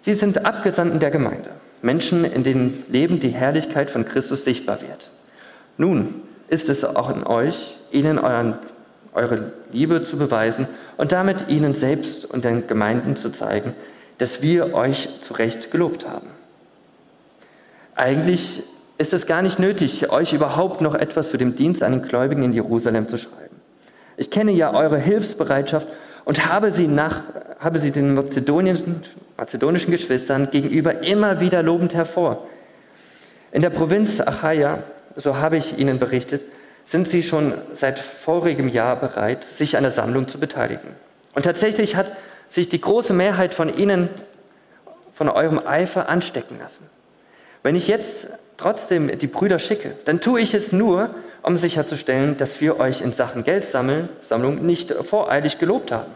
sie 0.03 0.15
sind 0.15 0.47
Abgesandten 0.47 1.01
der 1.01 1.11
Gemeinde, 1.11 1.51
Menschen, 1.83 2.25
in 2.25 2.45
denen 2.45 2.85
Leben 2.89 3.19
die 3.19 3.31
Herrlichkeit 3.31 3.91
von 3.91 4.05
Christus 4.05 4.45
sichtbar 4.45 4.81
wird. 4.81 5.11
Nun 5.77 6.23
ist 6.47 6.69
es 6.69 6.85
auch 6.85 7.11
in 7.11 7.27
euch, 7.27 7.75
ihnen 7.91 8.21
euren, 8.21 8.55
eure 9.13 9.51
Liebe 9.73 10.05
zu 10.05 10.17
beweisen 10.17 10.69
und 10.97 11.11
damit 11.11 11.49
ihnen 11.49 11.75
selbst 11.75 12.27
und 12.27 12.45
den 12.45 12.69
Gemeinden 12.69 13.17
zu 13.17 13.31
zeigen, 13.31 13.75
dass 14.19 14.41
wir 14.41 14.73
euch 14.73 15.09
zu 15.23 15.35
Recht 15.35 15.73
gelobt 15.73 16.09
haben. 16.09 16.29
Eigentlich 17.97 18.63
ist 18.99 19.13
es 19.13 19.27
gar 19.27 19.43
nicht 19.43 19.59
nötig, 19.59 20.13
euch 20.13 20.33
überhaupt 20.33 20.81
noch 20.81 20.95
etwas 20.95 21.31
zu 21.31 21.39
dem 21.39 21.57
Dienst 21.57 21.83
an 21.83 21.91
den 21.91 22.03
Gläubigen 22.03 22.45
in 22.45 22.53
Jerusalem 22.53 23.09
zu 23.09 23.19
schreiben. 23.19 23.57
Ich 24.17 24.31
kenne 24.31 24.53
ja 24.53 24.73
eure 24.73 25.01
Hilfsbereitschaft 25.01 25.89
und 26.25 26.47
habe 26.47 26.73
sie, 26.73 26.89
nach, 26.89 27.23
habe 27.59 27.79
sie 27.79 27.91
den 27.91 28.15
mazedonischen, 28.15 29.03
mazedonischen 29.37 29.91
Geschwistern 29.91 30.51
gegenüber 30.51 31.03
immer 31.03 31.41
wieder 31.41 31.63
lobend 31.63 31.95
hervor. 31.95 32.47
In 33.53 33.63
der 33.63 33.71
Provinz 33.71 34.21
Achaia, 34.21 34.83
so 35.17 35.37
habe 35.37 35.57
ich 35.57 35.79
ihnen 35.79 35.99
berichtet, 35.99 36.43
sind 36.87 37.09
sie 37.09 37.23
schon 37.23 37.55
seit 37.73 37.99
vorigem 37.99 38.69
Jahr 38.69 38.97
bereit, 38.97 39.45
sich 39.45 39.77
an 39.77 39.85
der 39.85 39.93
Sammlung 39.93 40.29
zu 40.29 40.39
beteiligen. 40.39 40.91
Und 41.35 41.45
tatsächlich 41.45 41.97
hat 41.97 42.13
sich 42.49 42.69
die 42.69 42.81
große 42.81 43.13
Mehrheit 43.13 43.55
von 43.55 43.75
ihnen 43.75 44.09
von 45.15 45.29
eurem 45.29 45.61
Eifer 45.65 46.09
anstecken 46.09 46.59
lassen. 46.59 46.87
Wenn 47.63 47.77
ich 47.77 47.89
jetzt 47.89 48.29
trotzdem 48.57 49.19
die 49.19 49.27
Brüder 49.27 49.59
schicke, 49.59 49.95
dann 50.05 50.21
tue 50.21 50.41
ich 50.41 50.55
es 50.55 50.73
nur, 50.73 51.11
um 51.43 51.57
sicherzustellen, 51.57 52.37
dass 52.37 52.61
wir 52.61 52.81
euch 52.81 53.03
in 53.03 53.13
Sachen 53.13 53.45
Geldsammlung 53.45 54.65
nicht 54.65 54.93
voreilig 54.93 55.59
gelobt 55.59 55.93
haben, 55.93 56.13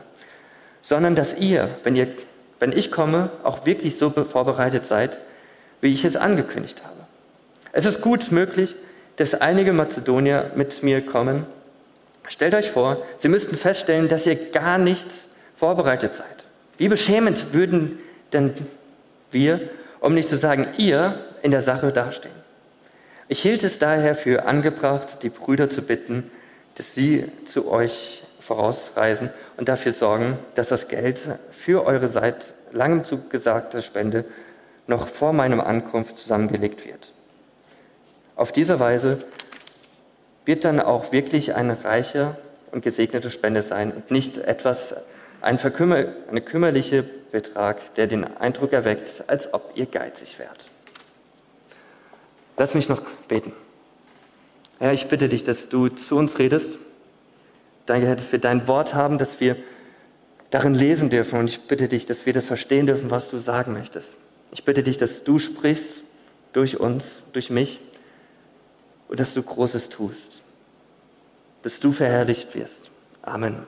sondern 0.81 1.15
dass 1.15 1.35
ihr, 1.35 1.77
wenn, 1.85 1.97
ihr, 1.97 2.09
wenn 2.61 2.73
ich 2.73 2.91
komme, 2.91 3.31
auch 3.45 3.67
wirklich 3.67 3.99
so 3.99 4.11
vorbereitet 4.11 4.85
seid, 4.85 5.19
wie 5.81 5.93
ich 5.93 6.05
es 6.05 6.17
angekündigt 6.17 6.83
habe. 6.83 6.97
Es 7.73 7.85
ist 7.85 8.01
gut 8.01 8.33
möglich, 8.33 8.75
dass 9.17 9.35
einige 9.35 9.73
Mazedonier 9.73 10.53
mit 10.55 10.83
mir 10.83 11.05
kommen. 11.05 11.45
Stellt 12.29 12.55
euch 12.55 12.71
vor, 12.71 13.03
sie 13.19 13.29
müssten 13.29 13.57
feststellen, 13.57 14.09
dass 14.09 14.27
ihr 14.27 14.37
gar 14.51 14.79
nicht 14.79 15.09
vorbereitet 15.57 16.15
seid. 16.15 16.45
Wie 16.79 16.89
beschämend 16.89 17.53
würden 17.53 17.99
denn 18.33 18.55
wir, 19.31 19.61
um 20.01 20.15
nicht 20.15 20.29
zu 20.29 20.39
sagen 20.39 20.69
ihr, 20.79 21.25
in 21.43 21.51
der 21.51 21.61
Sache 21.61 21.93
dastehen? 21.93 22.35
Ich 23.29 23.43
hielt 23.43 23.63
es 23.65 23.79
daher 23.79 24.15
für 24.15 24.47
angebracht, 24.47 25.23
die 25.23 25.29
Brüder 25.29 25.69
zu 25.69 25.83
bitten, 25.83 26.31
dass 26.77 26.95
sie 26.95 27.25
zu 27.45 27.71
euch 27.71 28.25
vorausreisen 28.41 29.31
und 29.57 29.69
dafür 29.69 29.93
sorgen, 29.93 30.39
dass 30.55 30.69
das 30.69 30.89
Geld 30.89 31.29
für 31.51 31.85
eure 31.85 32.09
seit 32.09 32.55
langem 32.73 33.05
zugesagte 33.05 33.83
Spende 33.83 34.25
noch 34.87 35.09
vor 35.09 35.33
meinem 35.33 35.61
Ankunft 35.61 36.19
zusammengelegt 36.19 36.87
wird. 36.87 37.13
Auf 38.37 38.53
diese 38.53 38.81
Weise 38.81 39.19
wird 40.47 40.65
dann 40.65 40.81
auch 40.81 41.13
wirklich 41.13 41.55
eine 41.55 41.85
reiche 41.85 42.39
und 42.73 42.83
gesegnete 42.83 43.31
Spende 43.31 43.61
sein 43.63 43.93
und 43.93 44.11
nicht 44.11 44.39
etwas, 44.39 44.95
ein 45.41 45.59
verkümmer, 45.59 46.07
eine 46.31 46.41
kümmerliche 46.41 47.03
Betrag, 47.03 47.95
der 47.97 48.07
den 48.07 48.25
Eindruck 48.39 48.73
erweckt, 48.73 49.25
als 49.27 49.53
ob 49.53 49.73
ihr 49.75 49.87
geizig 49.87 50.39
wärt. 50.39 50.71
Lass 52.59 52.75
mich 52.75 52.89
noch 52.89 53.03
beten. 53.29 53.53
Herr, 54.81 54.93
ich 54.93 55.07
bitte 55.07 55.29
dich, 55.29 55.45
dass 55.45 55.69
du 55.69 55.89
zu 55.89 56.17
uns 56.17 56.39
redest. 56.39 56.77
Danke, 57.87 58.09
Herr, 58.09 58.17
dass 58.17 58.33
wir 58.33 58.41
dein 58.41 58.67
Wort 58.67 58.95
haben, 58.95 59.17
dass 59.17 59.41
wir 59.41 59.57
darin 60.51 60.75
lesen 60.75 61.09
dürfen. 61.09 61.39
Und 61.39 61.49
ich 61.49 61.61
bitte 61.63 61.89
dich, 61.89 62.05
dass 62.05 62.27
wir 62.27 62.33
das 62.33 62.47
verstehen 62.47 62.87
dürfen, 62.87 63.11
was 63.11 63.31
du 63.31 63.39
sagen 63.39 63.73
möchtest. 63.73 64.17
Ich 64.51 64.65
bitte 64.65 64.83
dich, 64.83 64.97
dass 64.97 65.23
du 65.23 65.39
sprichst 65.39 66.03
durch 66.53 66.81
uns, 66.81 67.23
durch 67.33 67.49
mich 67.49 67.81
und 69.07 69.21
dass 69.21 69.35
du 69.35 69.43
Großes 69.43 69.89
tust. 69.89 70.43
Dass 71.63 71.79
du 71.79 71.93
verherrlicht 71.93 72.55
wirst. 72.57 72.91
Amen. 73.23 73.67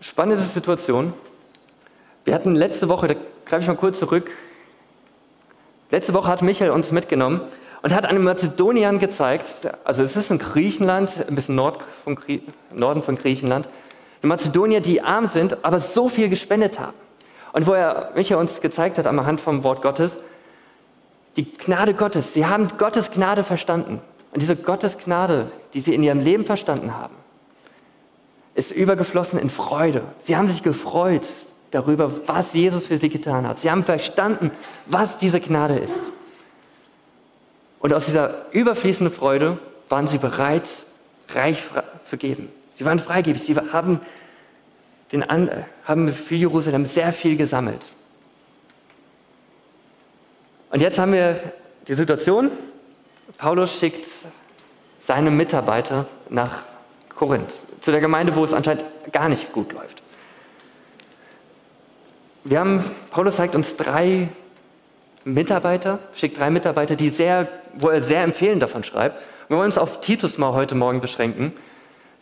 Spannende 0.00 0.42
Situation. 0.42 1.14
Wir 2.28 2.34
hatten 2.34 2.54
letzte 2.54 2.90
Woche, 2.90 3.06
da 3.06 3.14
greife 3.46 3.62
ich 3.62 3.68
mal 3.68 3.76
kurz 3.76 3.98
zurück, 3.98 4.30
letzte 5.90 6.12
Woche 6.12 6.28
hat 6.28 6.42
Michael 6.42 6.72
uns 6.72 6.92
mitgenommen 6.92 7.40
und 7.80 7.94
hat 7.94 8.04
einem 8.04 8.22
Mazedoniern 8.22 8.98
gezeigt, 8.98 9.66
also 9.84 10.02
es 10.02 10.14
ist 10.14 10.30
in 10.30 10.36
Griechenland, 10.36 11.24
ein 11.26 11.34
bisschen 11.34 11.54
Nord 11.54 11.78
von 12.04 12.18
Norden 12.74 13.02
von 13.02 13.16
Griechenland, 13.16 13.70
die 14.22 14.26
Mazedonier, 14.26 14.82
die 14.82 15.00
arm 15.00 15.24
sind, 15.24 15.64
aber 15.64 15.80
so 15.80 16.10
viel 16.10 16.28
gespendet 16.28 16.78
haben. 16.78 16.92
Und 17.54 17.66
wo 17.66 17.72
er 17.72 18.12
Michael 18.14 18.40
uns 18.40 18.60
gezeigt 18.60 18.98
hat, 18.98 19.06
am 19.06 19.24
Hand 19.24 19.40
vom 19.40 19.64
Wort 19.64 19.80
Gottes, 19.80 20.18
die 21.38 21.50
Gnade 21.50 21.94
Gottes, 21.94 22.34
sie 22.34 22.44
haben 22.44 22.68
Gottes 22.76 23.10
Gnade 23.10 23.42
verstanden. 23.42 24.02
Und 24.32 24.42
diese 24.42 24.54
Gottes 24.54 24.98
Gnade, 24.98 25.50
die 25.72 25.80
sie 25.80 25.94
in 25.94 26.02
ihrem 26.02 26.20
Leben 26.20 26.44
verstanden 26.44 26.94
haben, 26.94 27.14
ist 28.54 28.70
übergeflossen 28.70 29.38
in 29.38 29.48
Freude. 29.48 30.02
Sie 30.24 30.36
haben 30.36 30.48
sich 30.48 30.62
gefreut 30.62 31.26
darüber, 31.70 32.26
was 32.26 32.52
Jesus 32.54 32.86
für 32.86 32.98
sie 32.98 33.08
getan 33.08 33.46
hat. 33.46 33.60
Sie 33.60 33.70
haben 33.70 33.82
verstanden, 33.82 34.50
was 34.86 35.18
diese 35.18 35.40
Gnade 35.40 35.78
ist. 35.78 36.10
Und 37.80 37.92
aus 37.92 38.06
dieser 38.06 38.46
überfließenden 38.52 39.14
Freude 39.14 39.58
waren 39.88 40.06
sie 40.06 40.18
bereit, 40.18 40.68
reich 41.28 41.62
zu 42.04 42.16
geben. 42.16 42.48
Sie 42.74 42.84
waren 42.84 42.98
freigebig. 42.98 43.42
Sie 43.42 43.54
haben, 43.54 44.00
den, 45.12 45.24
haben 45.84 46.08
für 46.08 46.34
Jerusalem 46.34 46.84
sehr 46.84 47.12
viel 47.12 47.36
gesammelt. 47.36 47.92
Und 50.70 50.80
jetzt 50.80 50.98
haben 50.98 51.12
wir 51.12 51.52
die 51.86 51.94
Situation, 51.94 52.50
Paulus 53.38 53.78
schickt 53.78 54.06
seine 54.98 55.30
Mitarbeiter 55.30 56.06
nach 56.28 56.64
Korinth, 57.14 57.58
zu 57.80 57.90
der 57.90 58.00
Gemeinde, 58.00 58.36
wo 58.36 58.44
es 58.44 58.52
anscheinend 58.52 58.84
gar 59.12 59.28
nicht 59.28 59.52
gut 59.52 59.72
läuft. 59.72 59.97
Wir 62.44 62.60
haben, 62.60 62.90
Paulus 63.10 63.36
zeigt 63.36 63.54
uns 63.54 63.76
drei 63.76 64.28
Mitarbeiter, 65.24 65.98
schickt 66.14 66.38
drei 66.38 66.50
Mitarbeiter, 66.50 66.96
die 66.96 67.08
sehr, 67.10 67.48
wo 67.74 67.88
er 67.88 68.02
sehr 68.02 68.22
empfehlend 68.22 68.62
davon 68.62 68.84
schreibt. 68.84 69.20
Wir 69.48 69.56
wollen 69.56 69.66
uns 69.66 69.78
auf 69.78 70.00
Titus 70.00 70.38
mal 70.38 70.52
heute 70.52 70.74
Morgen 70.74 71.00
beschränken. 71.00 71.52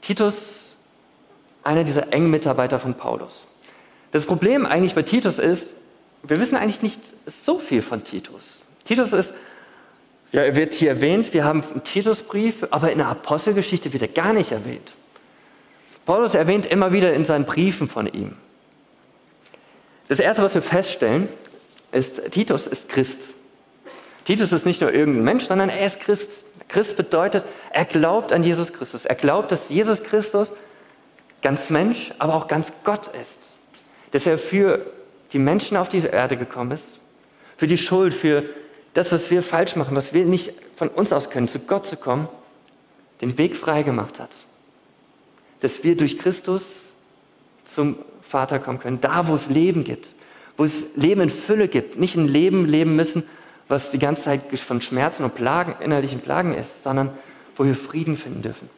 Titus, 0.01 0.77
einer 1.63 1.85
dieser 1.85 2.13
engen 2.13 2.31
Mitarbeiter 2.31 2.79
von 2.79 2.95
Paulus. 2.95 3.47
Das 4.13 4.25
Problem 4.25 4.67
eigentlich 4.67 4.95
bei 4.95 5.03
Titus 5.03 5.39
ist, 5.39 5.75
wir 6.23 6.41
wissen 6.41 6.57
eigentlich 6.57 6.83
nicht 6.83 7.01
so 7.45 7.59
viel 7.59 7.83
von 7.83 8.05
Titus. 8.05 8.61
Titus 8.85 9.13
ist, 9.13 9.35
ja, 10.33 10.43
er 10.43 10.57
wird 10.57 10.75
hier 10.75 10.91
erwähnt, 10.91 11.33
wir 11.33 11.45
haben 11.45 11.63
einen 11.63 11.85
Titusbrief, 11.85 12.67
aber 12.71 12.91
in 12.91 12.99
der 12.99 13.09
Apostelgeschichte 13.09 13.93
wird 13.93 14.03
er 14.03 14.09
gar 14.09 14.33
nicht 14.33 14.53
erwähnt. 14.53 14.93
Paulus 16.05 16.35
erwähnt 16.35 16.67
immer 16.67 16.93
wieder 16.93 17.13
in 17.15 17.25
seinen 17.25 17.45
Briefen 17.45 17.89
von 17.89 18.07
ihm. 18.07 18.37
Das 20.09 20.21
Erste, 20.21 20.43
was 20.43 20.55
wir 20.55 20.63
feststellen, 20.63 21.29
ist, 21.93 22.31
Titus 22.31 22.67
ist 22.67 22.89
Christ. 22.89 23.35
Titus 24.25 24.53
ist 24.53 24.67
nicht 24.67 24.81
nur 24.81 24.93
irgendein 24.93 25.25
Mensch, 25.25 25.45
sondern 25.45 25.69
er 25.69 25.87
ist 25.87 26.01
Christ. 26.01 26.45
Christ 26.69 26.97
bedeutet, 26.97 27.45
er 27.73 27.85
glaubt 27.85 28.33
an 28.33 28.43
Jesus 28.43 28.73
Christus. 28.73 29.05
Er 29.05 29.15
glaubt, 29.15 29.53
dass 29.53 29.69
Jesus 29.69 30.03
Christus 30.03 30.51
ganz 31.43 31.71
Mensch, 31.71 32.13
aber 32.19 32.35
auch 32.35 32.49
ganz 32.49 32.73
Gott 32.85 33.09
ist. 33.09 33.57
Dass 34.11 34.27
er 34.27 34.39
für 34.39 34.85
die 35.33 35.39
Menschen 35.39 35.77
auf 35.77 35.89
diese 35.89 36.09
Erde 36.09 36.37
gekommen 36.37 36.73
ist, 36.73 36.99
für 37.57 37.67
die 37.67 37.79
Schuld, 37.79 38.15
für 38.15 38.45
das, 38.95 39.13
was 39.13 39.31
wir 39.31 39.43
falsch 39.43 39.77
machen, 39.77 39.97
was 39.97 40.13
wir 40.13 40.25
nicht 40.25 40.53
von 40.77 40.89
uns 40.89 41.13
aus 41.13 41.31
können, 41.31 41.49
zu 41.49 41.59
Gott 41.59 41.87
zu 41.87 41.97
kommen, 41.97 42.29
den 43.21 43.39
Weg 43.39 43.57
frei 43.57 43.83
gemacht 43.83 44.19
hat. 44.19 44.31
Dass 45.61 45.85
wir 45.85 45.97
durch 45.97 46.19
Christus 46.19 46.65
zum 47.65 47.97
Vater 48.37 48.59
kommen 48.59 48.79
können, 48.81 49.01
da 49.01 49.29
wo 49.29 49.35
es 49.35 49.49
Leben 49.49 49.83
gibt, 49.83 50.15
wo 50.59 50.65
es 50.65 50.85
Leben 50.95 51.23
in 51.23 51.31
Fülle 51.31 51.69
gibt, 51.69 51.99
nicht 51.99 52.17
ein 52.17 52.29
Leben 52.29 52.67
leben 52.67 52.95
müssen, 52.95 53.23
was 53.67 53.91
die 53.93 53.99
ganze 53.99 54.25
Zeit 54.25 54.43
von 54.59 54.83
Schmerzen 54.83 55.25
und 55.25 55.35
Plagen, 55.35 55.75
innerlichen 55.81 56.21
Plagen 56.21 56.53
ist, 56.53 56.83
sondern 56.83 57.17
wo 57.57 57.65
wir 57.65 57.75
Frieden 57.75 58.19
finden 58.19 58.43
dürfen. 58.43 58.69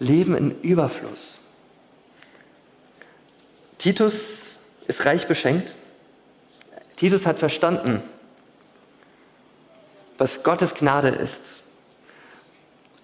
Leben 0.00 0.34
in 0.34 0.60
Überfluss. 0.60 1.38
Titus 3.78 4.56
ist 4.88 5.04
reich 5.04 5.28
beschenkt. 5.28 5.76
Titus 6.96 7.26
hat 7.26 7.38
verstanden, 7.38 8.02
was 10.18 10.42
Gottes 10.42 10.74
Gnade 10.74 11.10
ist. 11.10 11.62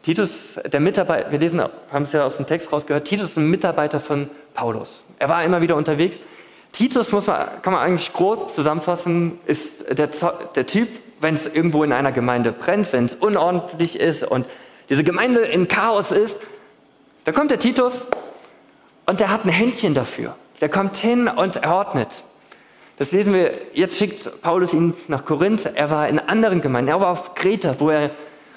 Titus, 0.02 0.58
der 0.64 0.80
Mitarbeiter, 0.80 1.30
wir 1.30 1.38
lesen, 1.38 1.60
haben 1.60 2.02
es 2.02 2.12
ja 2.12 2.24
aus 2.24 2.38
dem 2.38 2.46
Text 2.46 2.72
rausgehört, 2.72 3.06
Titus 3.06 3.30
ist 3.30 3.36
ein 3.36 3.48
Mitarbeiter 3.48 4.00
von 4.00 4.28
Paulus. 4.56 5.04
Er 5.18 5.28
war 5.28 5.44
immer 5.44 5.60
wieder 5.60 5.76
unterwegs. 5.76 6.18
Titus 6.72 7.12
muss 7.12 7.26
man, 7.26 7.62
kann 7.62 7.72
man 7.72 7.82
eigentlich 7.82 8.12
grob 8.12 8.50
zusammenfassen, 8.50 9.38
ist 9.46 9.84
der, 9.88 10.08
der 10.08 10.66
Typ, 10.66 10.88
wenn 11.20 11.34
es 11.34 11.46
irgendwo 11.46 11.84
in 11.84 11.92
einer 11.92 12.12
Gemeinde 12.12 12.52
brennt, 12.52 12.92
wenn 12.92 13.06
es 13.06 13.14
unordentlich 13.14 13.98
ist 13.98 14.24
und 14.24 14.46
diese 14.88 15.04
Gemeinde 15.04 15.40
in 15.40 15.68
Chaos 15.68 16.10
ist, 16.10 16.38
da 17.24 17.32
kommt 17.32 17.50
der 17.50 17.58
Titus 17.58 18.06
und 19.06 19.20
der 19.20 19.30
hat 19.30 19.44
ein 19.44 19.48
Händchen 19.48 19.94
dafür. 19.94 20.36
Der 20.60 20.68
kommt 20.68 20.96
hin 20.96 21.28
und 21.28 21.66
ordnet. 21.66 22.24
Das 22.98 23.12
lesen 23.12 23.34
wir, 23.34 23.52
jetzt 23.74 23.96
schickt 23.96 24.40
Paulus 24.42 24.72
ihn 24.72 24.94
nach 25.08 25.24
Korinth. 25.24 25.66
Er 25.66 25.90
war 25.90 26.08
in 26.08 26.18
anderen 26.18 26.60
Gemeinden, 26.60 26.88
er 26.88 27.00
war 27.00 27.10
auf 27.10 27.34
Kreta, 27.34 27.74
wo, 27.78 27.90
er, 27.90 28.10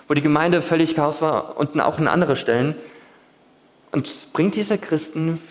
wo 0.08 0.14
die 0.14 0.22
Gemeinde 0.22 0.62
völlig 0.62 0.96
Chaos 0.96 1.22
war 1.22 1.58
und 1.58 1.80
auch 1.80 1.98
in 2.00 2.08
andere 2.08 2.36
Stellen. 2.36 2.76
Und 3.92 4.32
bringt 4.34 4.56
diese 4.56 4.78
Christen, 4.78 5.42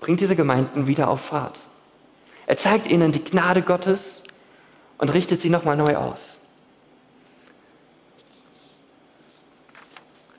bringt 0.00 0.20
diese 0.20 0.36
Gemeinden 0.36 0.86
wieder 0.86 1.08
auf 1.08 1.20
Fahrt. 1.20 1.60
Er 2.46 2.56
zeigt 2.56 2.90
ihnen 2.90 3.12
die 3.12 3.22
Gnade 3.22 3.62
Gottes 3.62 4.22
und 4.98 5.12
richtet 5.14 5.40
sie 5.40 5.50
nochmal 5.50 5.76
neu 5.76 5.96
aus. 5.96 6.38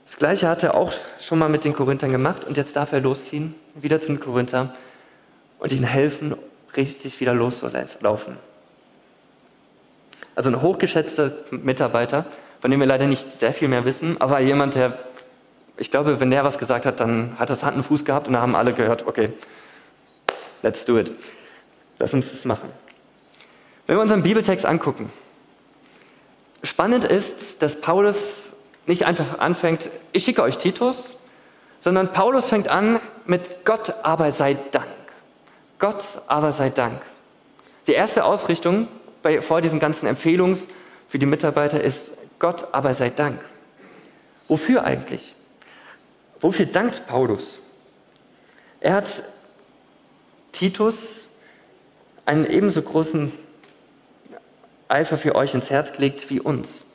Das 0.05 0.17
Gleiche 0.17 0.49
hat 0.49 0.61
er 0.61 0.75
auch 0.75 0.91
schon 1.19 1.39
mal 1.39 1.49
mit 1.49 1.63
den 1.63 1.73
Korinthern 1.73 2.11
gemacht 2.11 2.43
und 2.43 2.57
jetzt 2.57 2.75
darf 2.75 2.91
er 2.91 2.99
losziehen, 2.99 3.55
wieder 3.75 4.01
zu 4.01 4.07
den 4.07 4.19
Korinthern 4.19 4.73
und 5.59 5.71
ihnen 5.71 5.85
helfen, 5.85 6.35
richtig 6.75 7.19
wieder 7.19 7.33
loszulaufen. 7.33 8.37
Also 10.35 10.49
ein 10.49 10.61
hochgeschätzter 10.61 11.33
Mitarbeiter, 11.51 12.25
von 12.61 12.71
dem 12.71 12.79
wir 12.79 12.87
leider 12.87 13.07
nicht 13.07 13.31
sehr 13.31 13.53
viel 13.53 13.67
mehr 13.67 13.85
wissen, 13.85 14.19
aber 14.19 14.39
jemand, 14.39 14.75
der, 14.75 14.97
ich 15.77 15.91
glaube, 15.91 16.19
wenn 16.19 16.31
der 16.31 16.43
was 16.43 16.57
gesagt 16.57 16.85
hat, 16.85 16.99
dann 16.99 17.37
hat 17.39 17.49
das 17.49 17.63
Hand 17.63 17.77
und 17.77 17.83
Fuß 17.83 18.05
gehabt 18.05 18.27
und 18.27 18.33
da 18.33 18.41
haben 18.41 18.55
alle 18.55 18.73
gehört, 18.73 19.07
okay, 19.07 19.33
let's 20.61 20.85
do 20.85 20.97
it. 20.97 21.11
Lass 21.99 22.13
uns 22.13 22.31
das 22.31 22.45
machen. 22.45 22.69
Wenn 23.87 23.97
wir 23.97 24.01
unseren 24.01 24.23
Bibeltext 24.23 24.65
angucken, 24.65 25.11
spannend 26.63 27.03
ist, 27.03 27.61
dass 27.61 27.79
Paulus 27.79 28.53
nicht 28.85 29.05
einfach 29.05 29.39
anfängt, 29.39 29.89
ich 30.11 30.23
schicke 30.23 30.43
euch 30.43 30.57
Titus, 30.57 31.11
sondern 31.79 32.13
Paulus 32.13 32.45
fängt 32.45 32.67
an 32.67 32.99
mit 33.25 33.65
Gott 33.65 33.93
aber 34.03 34.31
sei 34.31 34.55
Dank. 34.71 34.87
Gott 35.79 36.03
aber 36.27 36.51
sei 36.51 36.69
Dank. 36.69 37.01
Die 37.87 37.93
erste 37.93 38.23
Ausrichtung 38.23 38.87
bei, 39.21 39.41
vor 39.41 39.61
diesen 39.61 39.79
ganzen 39.79 40.07
Empfehlungen 40.07 40.59
für 41.09 41.19
die 41.19 41.25
Mitarbeiter 41.25 41.81
ist 41.81 42.11
Gott 42.39 42.73
aber 42.73 42.93
sei 42.93 43.09
Dank. 43.09 43.43
Wofür 44.47 44.83
eigentlich? 44.83 45.33
Wofür 46.41 46.65
dankt 46.65 47.07
Paulus? 47.07 47.59
Er 48.79 48.93
hat 48.93 49.23
Titus 50.51 51.27
einen 52.25 52.45
ebenso 52.45 52.81
großen 52.81 53.31
Eifer 54.87 55.17
für 55.17 55.35
euch 55.35 55.53
ins 55.53 55.69
Herz 55.69 55.93
gelegt 55.93 56.29
wie 56.29 56.39
uns. 56.39 56.85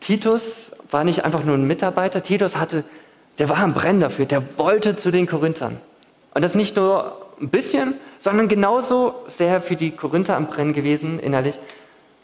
Titus 0.00 0.72
war 0.90 1.04
nicht 1.04 1.24
einfach 1.24 1.44
nur 1.44 1.56
ein 1.56 1.66
Mitarbeiter, 1.66 2.22
Titus 2.22 2.56
hatte, 2.56 2.84
der 3.38 3.48
war 3.48 3.58
am 3.58 3.72
Brennen 3.72 4.00
dafür, 4.00 4.26
der 4.26 4.58
wollte 4.58 4.96
zu 4.96 5.10
den 5.10 5.26
Korinthern. 5.26 5.80
Und 6.34 6.42
das 6.42 6.54
nicht 6.54 6.76
nur 6.76 7.26
ein 7.40 7.48
bisschen, 7.48 7.94
sondern 8.20 8.48
genauso 8.48 9.14
sehr 9.26 9.60
für 9.60 9.76
die 9.76 9.90
Korinther 9.90 10.36
am 10.36 10.48
Brennen 10.48 10.72
gewesen, 10.72 11.18
innerlich, 11.18 11.58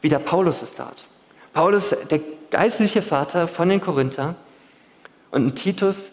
wie 0.00 0.08
der 0.08 0.18
Paulus 0.18 0.62
es 0.62 0.74
tat. 0.74 1.04
Paulus, 1.52 1.94
der 2.10 2.20
geistliche 2.50 3.02
Vater 3.02 3.48
von 3.48 3.68
den 3.68 3.80
Korinther 3.80 4.34
und 5.30 5.46
ein 5.46 5.54
Titus, 5.54 6.10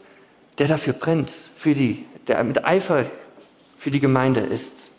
der 0.58 0.68
dafür 0.68 0.94
brennt, 0.94 1.32
für 1.56 1.74
die, 1.74 2.06
der 2.28 2.44
mit 2.44 2.64
Eifer 2.66 3.06
für 3.78 3.92
die 3.92 4.00
Gemeinde 4.00 4.42
ist. 4.42 4.90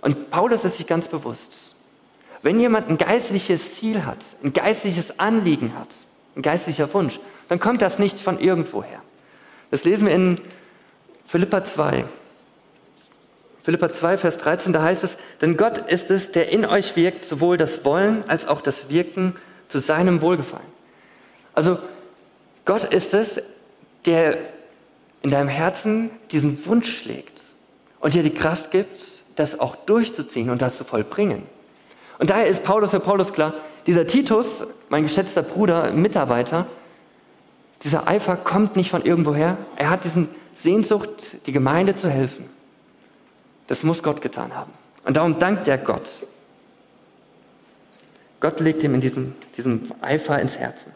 Und 0.00 0.30
Paulus 0.30 0.64
ist 0.64 0.76
sich 0.76 0.86
ganz 0.86 1.08
bewusst, 1.08 1.74
wenn 2.42 2.60
jemand 2.60 2.88
ein 2.88 2.98
geistliches 2.98 3.74
Ziel 3.74 4.04
hat, 4.04 4.18
ein 4.42 4.52
geistliches 4.52 5.18
Anliegen 5.18 5.76
hat, 5.76 5.88
ein 6.36 6.42
geistlicher 6.42 6.92
Wunsch, 6.94 7.18
dann 7.48 7.58
kommt 7.58 7.82
das 7.82 7.98
nicht 7.98 8.20
von 8.20 8.38
irgendwoher. 8.38 9.02
Das 9.70 9.84
lesen 9.84 10.06
wir 10.06 10.14
in 10.14 10.40
Philippa 11.26 11.64
2. 11.64 12.04
Philippa 13.64 13.92
2, 13.92 14.18
Vers 14.18 14.38
13, 14.38 14.72
da 14.72 14.82
heißt 14.82 15.02
es, 15.02 15.16
denn 15.40 15.56
Gott 15.56 15.78
ist 15.78 16.12
es, 16.12 16.30
der 16.30 16.52
in 16.52 16.64
euch 16.64 16.94
wirkt, 16.94 17.24
sowohl 17.24 17.56
das 17.56 17.84
Wollen 17.84 18.22
als 18.28 18.46
auch 18.46 18.60
das 18.60 18.88
Wirken 18.88 19.34
zu 19.68 19.80
seinem 19.80 20.20
Wohlgefallen. 20.20 20.68
Also 21.52 21.78
Gott 22.66 22.84
ist 22.84 23.14
es, 23.14 23.40
der 24.04 24.38
in 25.22 25.30
deinem 25.30 25.48
Herzen 25.48 26.10
diesen 26.30 26.66
Wunsch 26.66 26.98
schlägt 26.98 27.42
und 28.00 28.12
dir 28.14 28.22
die 28.22 28.34
Kraft 28.34 28.70
gibt, 28.70 29.02
das 29.36 29.58
auch 29.58 29.76
durchzuziehen 29.76 30.50
und 30.50 30.60
das 30.60 30.76
zu 30.76 30.84
vollbringen. 30.84 31.42
Und 32.18 32.30
daher 32.30 32.46
ist 32.46 32.62
Paulus 32.62 32.90
für 32.90 33.00
Paulus 33.00 33.32
klar, 33.32 33.54
dieser 33.86 34.06
Titus, 34.06 34.64
mein 34.88 35.04
geschätzter 35.04 35.42
Bruder, 35.42 35.92
Mitarbeiter, 35.92 36.66
dieser 37.82 38.08
Eifer 38.08 38.36
kommt 38.36 38.74
nicht 38.74 38.90
von 38.90 39.04
irgendwoher. 39.04 39.58
Er 39.76 39.90
hat 39.90 40.04
diesen 40.04 40.28
Sehnsucht, 40.54 41.36
die 41.46 41.52
Gemeinde 41.52 41.94
zu 41.94 42.08
helfen. 42.08 42.48
Das 43.68 43.82
muss 43.82 44.02
Gott 44.02 44.22
getan 44.22 44.54
haben. 44.54 44.72
Und 45.04 45.16
darum 45.16 45.38
dankt 45.38 45.68
er 45.68 45.78
Gott. 45.78 46.08
Gott 48.40 48.60
legt 48.60 48.82
ihm 48.82 48.94
in 48.94 49.00
diesem, 49.00 49.34
diesem 49.56 49.92
Eifer 50.00 50.40
ins 50.40 50.56
Herzen. 50.56 50.92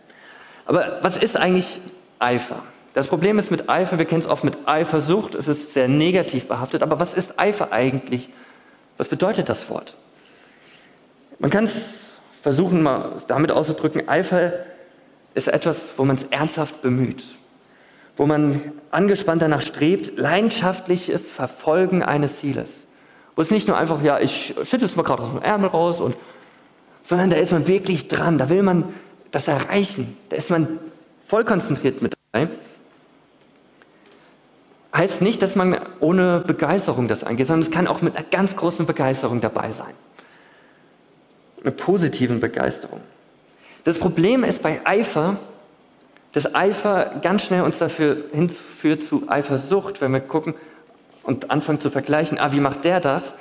Aber 0.71 0.99
was 1.03 1.17
ist 1.17 1.37
eigentlich 1.37 1.81
Eifer? 2.21 2.62
Das 2.95 3.09
Problem 3.09 3.41
ist 3.41 3.50
mit 3.50 3.69
Eifer, 3.69 3.99
wir 3.99 4.05
kennen 4.05 4.21
es 4.21 4.29
oft 4.29 4.45
mit 4.45 4.57
Eifersucht, 4.67 5.35
es 5.35 5.49
ist 5.49 5.75
sehr 5.75 5.89
negativ 5.89 6.47
behaftet, 6.47 6.85
aber 6.85 7.00
was 7.00 7.12
ist 7.12 7.41
Eifer 7.41 7.73
eigentlich? 7.73 8.29
Was 8.97 9.09
bedeutet 9.09 9.49
das 9.49 9.69
Wort? 9.69 9.97
Man 11.41 11.50
kann 11.50 11.65
es 11.65 12.21
versuchen, 12.43 12.83
mal 12.83 13.15
damit 13.27 13.50
auszudrücken, 13.50 14.09
Eifer 14.09 14.53
ist 15.35 15.49
etwas, 15.49 15.77
wo 15.97 16.05
man 16.05 16.15
es 16.15 16.23
ernsthaft 16.31 16.83
bemüht, 16.83 17.25
wo 18.17 18.27
man 18.27 18.61
angespannt 18.93 19.43
danach 19.43 19.62
strebt, 19.62 20.17
leidenschaftliches 20.17 21.29
Verfolgen 21.29 22.05
eines 22.05 22.37
Zieles. 22.37 22.87
Wo 23.35 23.43
es 23.43 23.50
nicht 23.50 23.67
nur 23.67 23.77
einfach, 23.77 24.05
ja, 24.05 24.21
ich 24.21 24.55
schüttel 24.62 24.87
es 24.87 24.95
mal 24.95 25.03
gerade 25.03 25.25
aus 25.25 25.31
dem 25.31 25.43
Ärmel 25.43 25.71
raus, 25.71 26.00
und, 26.00 26.15
sondern 27.03 27.31
da 27.31 27.39
ist 27.39 27.50
man 27.50 27.67
wirklich 27.67 28.07
dran, 28.07 28.39
da 28.39 28.49
will 28.49 28.62
man 28.62 28.95
das 29.30 29.49
erreichen, 29.49 30.16
da 30.28 30.37
ist 30.37 30.50
man 30.50 30.78
voll 31.26 31.44
konzentriert 31.44 32.02
mit 32.02 32.14
dabei. 32.32 32.49
Heißt 34.94 35.22
nicht, 35.22 35.40
dass 35.42 35.54
man 35.54 35.78
ohne 36.00 36.40
Begeisterung 36.40 37.06
das 37.06 37.22
angeht, 37.22 37.46
sondern 37.46 37.68
es 37.68 37.72
kann 37.72 37.87
auch 37.87 38.02
mit 38.02 38.16
einer 38.16 38.26
ganz 38.28 38.56
großen 38.56 38.87
Begeisterung 38.87 39.40
dabei 39.40 39.70
sein. 39.70 39.94
Eine 41.62 41.70
positiven 41.70 42.40
Begeisterung. 42.40 43.00
Das 43.84 43.99
Problem 43.99 44.42
ist 44.42 44.62
bei 44.62 44.80
Eifer, 44.84 45.38
dass 46.32 46.54
Eifer 46.54 47.20
ganz 47.22 47.42
schnell 47.42 47.62
uns 47.62 47.78
dafür 47.78 48.25
hinführt 48.32 49.02
zu 49.04 49.28
Eifersucht, 49.28 50.00
wenn 50.00 50.12
wir 50.12 50.20
gucken 50.20 50.54
und 51.22 51.50
anfangen 51.50 51.80
zu 51.80 51.90
vergleichen, 51.90 52.38
ah, 52.38 52.52
wie 52.52 52.60
macht 52.60 52.84
der 52.84 53.00
das? 53.00 53.34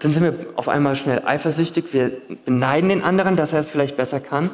Dann 0.00 0.12
sind 0.12 0.22
wir 0.22 0.46
auf 0.56 0.68
einmal 0.68 0.94
schnell 0.94 1.22
eifersüchtig, 1.24 1.92
wir 1.92 2.12
beneiden 2.44 2.90
den 2.90 3.02
anderen, 3.02 3.36
dass 3.36 3.52
er 3.52 3.60
es 3.60 3.68
vielleicht 3.68 3.96
besser 3.96 4.20
kann 4.20 4.50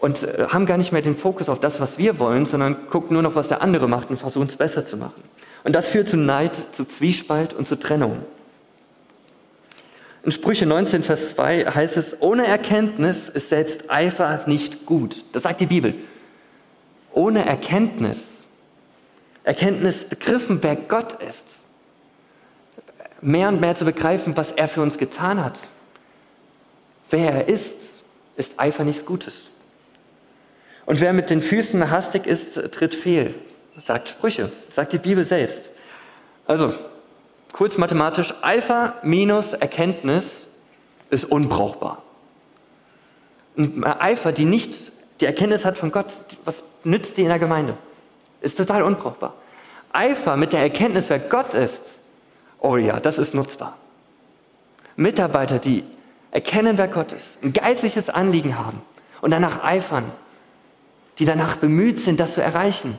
und 0.00 0.22
äh, 0.22 0.46
haben 0.48 0.66
gar 0.66 0.78
nicht 0.78 0.92
mehr 0.92 1.02
den 1.02 1.16
Fokus 1.16 1.48
auf 1.48 1.60
das, 1.60 1.80
was 1.80 1.98
wir 1.98 2.18
wollen, 2.18 2.46
sondern 2.46 2.88
gucken 2.88 3.14
nur 3.14 3.22
noch, 3.22 3.34
was 3.34 3.48
der 3.48 3.62
andere 3.62 3.88
macht 3.88 4.10
und 4.10 4.18
versuchen 4.18 4.48
es 4.48 4.56
besser 4.56 4.84
zu 4.84 4.96
machen. 4.96 5.22
Und 5.62 5.74
das 5.74 5.90
führt 5.90 6.08
zu 6.08 6.16
Neid, 6.16 6.58
zu 6.72 6.84
Zwiespalt 6.84 7.52
und 7.52 7.68
zu 7.68 7.78
Trennung. 7.78 8.24
In 10.22 10.32
Sprüche 10.32 10.66
19, 10.66 11.02
Vers 11.02 11.30
2 11.30 11.66
heißt 11.66 11.96
es, 11.96 12.20
ohne 12.20 12.46
Erkenntnis 12.46 13.28
ist 13.28 13.48
selbst 13.48 13.90
Eifer 13.90 14.42
nicht 14.46 14.84
gut. 14.86 15.24
Das 15.32 15.44
sagt 15.44 15.60
die 15.60 15.66
Bibel. 15.66 15.94
Ohne 17.12 17.44
Erkenntnis, 17.44 18.18
Erkenntnis 19.44 20.04
begriffen, 20.04 20.58
wer 20.62 20.76
Gott 20.76 21.22
ist, 21.22 21.64
mehr 23.20 23.48
und 23.48 23.60
mehr 23.60 23.74
zu 23.74 23.84
begreifen, 23.84 24.36
was 24.36 24.52
er 24.52 24.68
für 24.68 24.82
uns 24.82 24.98
getan 24.98 25.42
hat, 25.42 25.58
wer 27.10 27.32
er 27.32 27.48
ist, 27.48 28.02
ist 28.36 28.58
Eifer 28.58 28.84
nichts 28.84 29.04
Gutes. 29.04 29.50
Und 30.90 31.00
wer 31.00 31.12
mit 31.12 31.30
den 31.30 31.40
Füßen 31.40 31.88
hastig 31.88 32.26
ist, 32.26 32.54
tritt 32.72 32.96
fehl, 32.96 33.36
sagt 33.84 34.08
Sprüche, 34.08 34.50
sagt 34.70 34.92
die 34.92 34.98
Bibel 34.98 35.24
selbst. 35.24 35.70
Also, 36.48 36.74
kurz 37.52 37.78
mathematisch, 37.78 38.34
Alpha 38.42 38.94
minus 39.04 39.52
Erkenntnis 39.52 40.48
ist 41.10 41.26
unbrauchbar. 41.26 42.02
Und 43.54 43.84
Eifer, 43.84 44.32
die 44.32 44.44
nicht 44.44 44.90
die 45.20 45.26
Erkenntnis 45.26 45.64
hat 45.64 45.78
von 45.78 45.92
Gott, 45.92 46.12
was 46.44 46.60
nützt 46.82 47.16
die 47.16 47.22
in 47.22 47.28
der 47.28 47.38
Gemeinde? 47.38 47.76
Ist 48.40 48.56
total 48.56 48.82
unbrauchbar. 48.82 49.34
Eifer 49.92 50.36
mit 50.36 50.52
der 50.52 50.62
Erkenntnis, 50.62 51.08
wer 51.08 51.20
Gott 51.20 51.54
ist, 51.54 52.00
oh 52.58 52.76
ja, 52.76 52.98
das 52.98 53.16
ist 53.16 53.32
nutzbar. 53.32 53.76
Mitarbeiter, 54.96 55.60
die 55.60 55.84
erkennen, 56.32 56.78
wer 56.78 56.88
Gott 56.88 57.12
ist, 57.12 57.38
ein 57.44 57.52
geistliches 57.52 58.08
Anliegen 58.10 58.58
haben 58.58 58.82
und 59.20 59.30
danach 59.30 59.62
eifern, 59.62 60.10
die 61.20 61.26
danach 61.26 61.56
bemüht 61.56 62.00
sind, 62.00 62.18
das 62.18 62.34
zu 62.34 62.42
erreichen. 62.42 62.98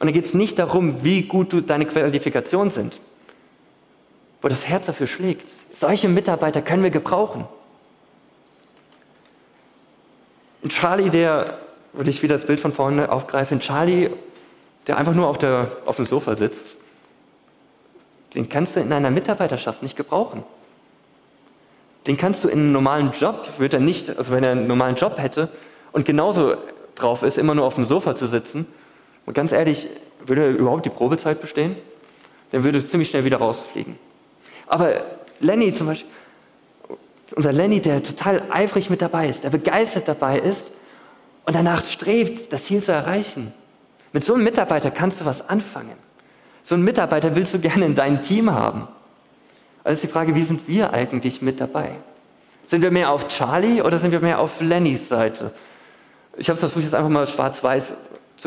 Und 0.00 0.08
da 0.08 0.12
geht 0.12 0.26
es 0.26 0.34
nicht 0.34 0.58
darum, 0.58 1.04
wie 1.04 1.22
gut 1.22 1.52
du 1.52 1.60
deine 1.60 1.86
Qualifikationen 1.86 2.70
sind, 2.70 2.98
wo 4.42 4.48
das 4.48 4.66
Herz 4.66 4.86
dafür 4.86 5.06
schlägt. 5.06 5.48
Solche 5.78 6.08
Mitarbeiter 6.08 6.60
können 6.60 6.82
wir 6.82 6.90
gebrauchen. 6.90 7.46
Und 10.62 10.72
Charlie, 10.72 11.10
der, 11.10 11.58
würde 11.92 12.10
ich 12.10 12.22
wieder 12.24 12.34
das 12.34 12.44
Bild 12.44 12.58
von 12.58 12.72
vorne 12.72 13.10
aufgreifen, 13.10 13.60
Charlie, 13.60 14.10
der 14.88 14.98
einfach 14.98 15.14
nur 15.14 15.28
auf, 15.28 15.38
der, 15.38 15.70
auf 15.86 15.96
dem 15.96 16.06
Sofa 16.06 16.34
sitzt, 16.34 16.74
den 18.34 18.48
kannst 18.48 18.74
du 18.74 18.80
in 18.80 18.92
einer 18.92 19.10
Mitarbeiterschaft 19.10 19.80
nicht 19.80 19.96
gebrauchen. 19.96 20.42
Den 22.08 22.16
kannst 22.16 22.42
du 22.42 22.48
in 22.48 22.58
einem 22.58 22.72
normalen 22.72 23.12
Job, 23.12 23.48
würde 23.58 23.76
er 23.76 23.82
nicht, 23.82 24.10
also 24.10 24.32
wenn 24.32 24.42
er 24.42 24.50
einen 24.50 24.66
normalen 24.66 24.96
Job 24.96 25.18
hätte 25.18 25.50
und 25.92 26.04
genauso 26.04 26.56
drauf 26.94 27.22
ist, 27.22 27.38
immer 27.38 27.54
nur 27.54 27.64
auf 27.64 27.74
dem 27.74 27.84
Sofa 27.84 28.14
zu 28.14 28.26
sitzen, 28.26 28.66
und 29.26 29.34
ganz 29.34 29.52
ehrlich, 29.52 29.88
würde 30.26 30.42
er 30.42 30.50
überhaupt 30.50 30.84
die 30.84 30.90
Probezeit 30.90 31.40
bestehen? 31.40 31.76
Dann 32.52 32.64
würde 32.64 32.78
er 32.78 32.86
ziemlich 32.86 33.08
schnell 33.08 33.24
wieder 33.24 33.38
rausfliegen. 33.38 33.98
Aber 34.66 35.02
Lenny 35.40 35.72
zum 35.74 35.88
Beispiel, 35.88 36.10
unser 37.34 37.52
Lenny, 37.52 37.80
der 37.80 38.02
total 38.02 38.42
eifrig 38.50 38.90
mit 38.90 39.02
dabei 39.02 39.28
ist, 39.28 39.44
der 39.44 39.50
begeistert 39.50 40.08
dabei 40.08 40.38
ist 40.38 40.70
und 41.46 41.56
danach 41.56 41.84
strebt, 41.84 42.52
das 42.52 42.64
Ziel 42.64 42.82
zu 42.82 42.92
erreichen. 42.92 43.52
Mit 44.12 44.24
so 44.24 44.34
einem 44.34 44.44
Mitarbeiter 44.44 44.90
kannst 44.90 45.20
du 45.20 45.24
was 45.24 45.46
anfangen. 45.48 45.96
So 46.62 46.74
einen 46.74 46.84
Mitarbeiter 46.84 47.34
willst 47.34 47.52
du 47.54 47.58
gerne 47.58 47.86
in 47.86 47.94
deinem 47.94 48.22
Team 48.22 48.50
haben. 48.50 48.88
Also 49.82 49.96
ist 49.96 50.02
die 50.04 50.08
Frage, 50.08 50.34
wie 50.34 50.42
sind 50.42 50.68
wir 50.68 50.92
eigentlich 50.92 51.42
mit 51.42 51.60
dabei? 51.60 51.90
Sind 52.66 52.82
wir 52.82 52.90
mehr 52.90 53.10
auf 53.10 53.28
Charlie 53.28 53.82
oder 53.82 53.98
sind 53.98 54.12
wir 54.12 54.20
mehr 54.20 54.38
auf 54.38 54.60
Lennys 54.60 55.08
Seite? 55.08 55.52
Ich 56.36 56.48
habe 56.48 56.58
versucht, 56.58 56.84
jetzt 56.84 56.94
einfach 56.94 57.10
mal 57.10 57.26
schwarz-weiß 57.26 57.94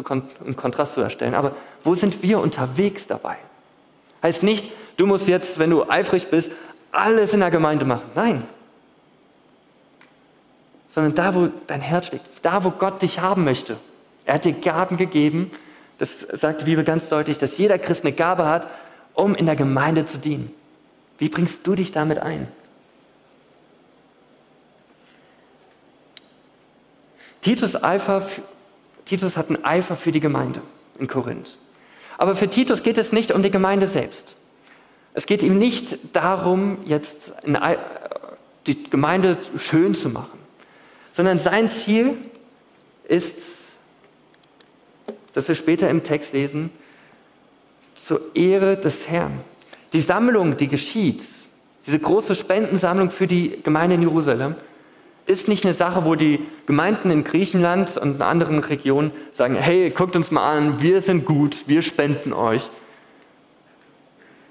einen 0.10 0.56
Kontrast 0.56 0.94
zu 0.94 1.02
erstellen. 1.02 1.34
Aber 1.34 1.54
wo 1.84 1.96
sind 1.96 2.22
wir 2.22 2.40
unterwegs 2.40 3.08
dabei? 3.08 3.38
Heißt 4.22 4.44
nicht, 4.44 4.72
du 4.98 5.06
musst 5.06 5.28
jetzt, 5.28 5.60
wenn 5.60 5.70
du 5.70 5.90
eifrig 5.90 6.28
bist, 6.28 6.52
alles 6.92 7.34
in 7.34 7.40
der 7.40 7.52
Gemeinde 7.52 7.86
machen. 7.86 8.10
Nein. 8.16 8.44
Sondern 10.90 11.16
da, 11.16 11.36
wo 11.36 11.50
dein 11.68 11.82
Herz 11.82 12.08
steckt, 12.08 12.26
da, 12.42 12.64
wo 12.64 12.72
Gott 12.72 13.02
dich 13.02 13.20
haben 13.20 13.44
möchte. 13.44 13.78
Er 14.26 14.36
hat 14.36 14.46
dir 14.46 14.54
Gaben 14.54 14.98
gegeben. 14.98 15.52
Das 16.00 16.20
sagt 16.20 16.62
die 16.62 16.66
Bibel 16.66 16.84
ganz 16.84 17.10
deutlich, 17.10 17.38
dass 17.38 17.58
jeder 17.58 17.80
Christ 17.80 18.04
eine 18.04 18.14
Gabe 18.14 18.46
hat, 18.46 18.68
um 19.14 19.36
in 19.36 19.46
der 19.46 19.56
Gemeinde 19.56 20.06
zu 20.06 20.18
dienen. 20.18 20.54
Wie 21.18 21.30
bringst 21.30 21.66
du 21.66 21.76
dich 21.76 21.92
damit 21.92 22.20
ein? 22.20 22.48
Titus, 27.48 27.82
Eifer, 27.82 28.28
Titus 29.06 29.38
hat 29.38 29.48
einen 29.48 29.64
Eifer 29.64 29.96
für 29.96 30.12
die 30.12 30.20
Gemeinde 30.20 30.60
in 31.00 31.08
Korinth. 31.08 31.56
Aber 32.18 32.36
für 32.36 32.50
Titus 32.50 32.84
geht 32.84 32.98
es 32.98 33.14
nicht 33.14 33.32
um 33.32 33.42
die 33.42 33.50
Gemeinde 33.50 33.88
selbst. 33.88 34.36
Es 35.14 35.26
geht 35.26 35.44
ihm 35.44 35.58
nicht 35.58 35.98
darum, 36.12 36.80
jetzt 36.84 37.32
die 38.66 38.84
Gemeinde 38.90 39.38
schön 39.58 39.96
zu 39.96 40.10
machen, 40.10 40.38
sondern 41.14 41.40
sein 41.40 41.70
Ziel 41.70 42.18
ist, 43.08 43.40
das 45.34 45.48
wir 45.48 45.56
später 45.56 45.90
im 45.90 46.04
Text 46.04 46.34
lesen, 46.34 46.70
zur 47.96 48.20
Ehre 48.36 48.76
des 48.76 49.08
Herrn. 49.08 49.40
Die 49.94 50.02
Sammlung, 50.02 50.58
die 50.58 50.68
geschieht, 50.68 51.24
diese 51.86 52.00
große 52.00 52.36
Spendensammlung 52.36 53.10
für 53.10 53.26
die 53.26 53.64
Gemeinde 53.64 53.96
in 53.96 54.02
Jerusalem, 54.02 54.56
ist 55.28 55.48
nicht 55.48 55.66
eine 55.66 55.74
Sache, 55.74 56.06
wo 56.06 56.16
die 56.16 56.40
Gemeinden 56.66 57.12
in 57.12 57.24
Griechenland 57.24 57.98
und 57.98 58.16
in 58.16 58.22
anderen 58.22 58.60
Regionen 58.60 59.12
sagen, 59.32 59.56
hey, 59.56 59.90
guckt 59.90 60.16
uns 60.16 60.32
mal 60.32 60.50
an, 60.50 60.82
wir 60.82 61.02
sind 61.02 61.26
gut, 61.26 61.64
wir 61.68 61.82
spenden 61.82 62.34
euch. 62.34 62.70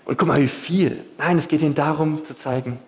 Und 0.05 0.19
guck 0.19 0.29
mal, 0.29 0.41
wie 0.41 0.49
viel. 0.49 1.03
Nein, 1.19 1.39
es 1.39 1.49
geht 1.49 1.63
ihnen 1.63 1.75
darum 1.75 2.25
zu 2.25 2.37
zeigen, 2.37 2.79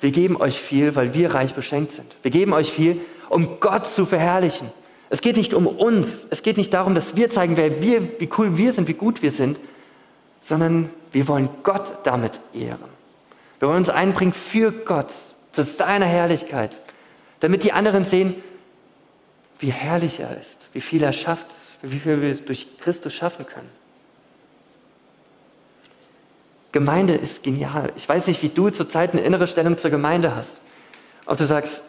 wir 0.00 0.10
geben 0.10 0.36
euch 0.36 0.60
viel, 0.60 0.94
weil 0.94 1.14
wir 1.14 1.34
reich 1.34 1.54
beschenkt 1.54 1.92
sind. 1.92 2.14
Wir 2.22 2.30
geben 2.30 2.52
euch 2.52 2.70
viel, 2.70 3.00
um 3.28 3.60
Gott 3.60 3.86
zu 3.86 4.04
verherrlichen. 4.04 4.70
Es 5.10 5.20
geht 5.20 5.36
nicht 5.36 5.54
um 5.54 5.66
uns. 5.66 6.26
Es 6.30 6.42
geht 6.42 6.56
nicht 6.56 6.72
darum, 6.72 6.94
dass 6.94 7.16
wir 7.16 7.30
zeigen, 7.30 7.56
wer 7.56 7.80
wir, 7.80 8.20
wie 8.20 8.28
cool 8.38 8.56
wir 8.56 8.72
sind, 8.72 8.88
wie 8.88 8.94
gut 8.94 9.22
wir 9.22 9.30
sind, 9.30 9.58
sondern 10.42 10.90
wir 11.12 11.26
wollen 11.28 11.48
Gott 11.62 12.00
damit 12.04 12.40
ehren. 12.52 12.98
Wir 13.58 13.68
wollen 13.68 13.78
uns 13.78 13.90
einbringen 13.90 14.32
für 14.32 14.70
Gott, 14.70 15.12
zu 15.52 15.64
seiner 15.64 16.06
Herrlichkeit, 16.06 16.78
damit 17.40 17.64
die 17.64 17.72
anderen 17.72 18.04
sehen, 18.04 18.34
wie 19.58 19.72
herrlich 19.72 20.20
er 20.20 20.40
ist, 20.40 20.68
wie 20.72 20.80
viel 20.80 21.02
er 21.02 21.12
schafft, 21.12 21.54
wie 21.82 21.98
viel 21.98 22.20
wir 22.20 22.34
durch 22.34 22.78
Christus 22.78 23.14
schaffen 23.14 23.46
können. 23.46 23.68
Gemeinde 26.72 27.14
ist 27.14 27.42
genial. 27.42 27.92
Ich 27.96 28.08
weiß 28.08 28.26
nicht, 28.26 28.42
wie 28.42 28.50
du 28.50 28.70
zurzeit 28.70 29.12
eine 29.12 29.22
innere 29.22 29.46
Stellung 29.46 29.78
zur 29.78 29.90
Gemeinde 29.90 30.34
hast. 30.34 30.60
Ob 31.26 31.38
du 31.38 31.46
sagst, 31.46 31.82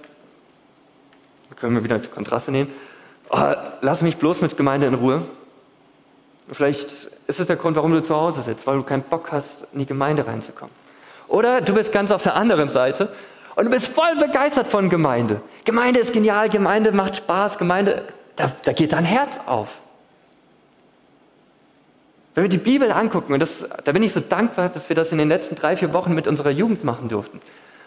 können 1.58 1.76
wir 1.76 1.84
wieder 1.84 2.00
Kontraste 2.00 2.52
nehmen, 2.52 2.72
oh, 3.30 3.54
lass 3.82 4.02
mich 4.02 4.18
bloß 4.18 4.42
mit 4.42 4.56
Gemeinde 4.56 4.88
in 4.88 4.94
Ruhe. 4.94 5.26
Vielleicht 6.52 7.10
ist 7.28 7.40
es 7.40 7.48
der 7.48 7.58
Grund, 7.58 7.76
warum 7.76 7.92
du 7.92 8.02
zu 8.02 8.16
Hause 8.16 8.42
sitzt, 8.42 8.66
weil 8.66 8.78
du 8.78 8.84
keinen 8.84 9.04
Bock 9.04 9.32
hast, 9.32 9.68
in 9.74 9.80
die 9.80 9.86
Gemeinde 9.86 10.26
reinzukommen. 10.26 10.74
Oder 11.28 11.62
du 11.62 11.74
bist 11.74 11.92
ganz 11.92 12.12
auf 12.12 12.24
der 12.24 12.36
anderen 12.36 12.70
Seite 12.70 13.14
und 13.60 13.66
du 13.66 13.72
bist 13.72 13.90
voll 13.90 14.16
begeistert 14.16 14.68
von 14.68 14.90
Gemeinde. 14.90 15.42
Gemeinde 15.66 16.00
ist 16.00 16.14
genial, 16.14 16.48
Gemeinde 16.48 16.94
macht 16.94 17.18
Spaß, 17.18 17.58
Gemeinde, 17.58 18.04
da, 18.38 18.54
da 18.64 18.72
geht 18.72 18.94
dein 18.94 19.04
Herz 19.04 19.38
auf. 19.46 19.68
Wenn 22.36 22.46
wir 22.46 22.50
die 22.50 22.58
Bibel 22.58 22.90
angucken, 22.90 23.34
und 23.34 23.42
das, 23.42 23.66
da 23.84 23.92
bin 23.92 24.02
ich 24.02 24.14
so 24.14 24.22
dankbar, 24.22 24.70
dass 24.70 24.88
wir 24.88 24.96
das 24.96 25.12
in 25.12 25.18
den 25.18 25.28
letzten 25.28 25.56
drei, 25.56 25.76
vier 25.76 25.92
Wochen 25.92 26.14
mit 26.14 26.26
unserer 26.26 26.52
Jugend 26.52 26.86
machen 26.86 27.10
durften, 27.10 27.42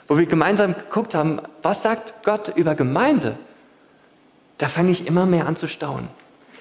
wo 0.09 0.19
wir 0.19 0.27
gemeinsam 0.27 0.75
geguckt 0.75 1.15
haben, 1.15 1.41
was 1.63 1.83
sagt 1.83 2.23
Gott 2.23 2.53
über 2.55 2.75
Gemeinde? 2.75 3.39
Da 4.59 4.69
fange 4.69 4.91
ich 4.91 5.07
immer 5.07 5.25
mehr 5.25 5.47
an 5.47 5.57
zu 5.57 5.69
staunen. 5.69 6.09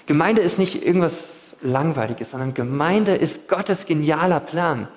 Gemeinde 0.05 0.41
ist 0.41 0.57
nicht 0.57 0.85
irgendwas 0.85 1.53
Langweiliges, 1.61 2.31
sondern 2.31 2.53
Gemeinde 2.53 3.15
ist 3.15 3.49
Gottes 3.49 3.85
genialer 3.85 4.39
Plan. 4.39 4.87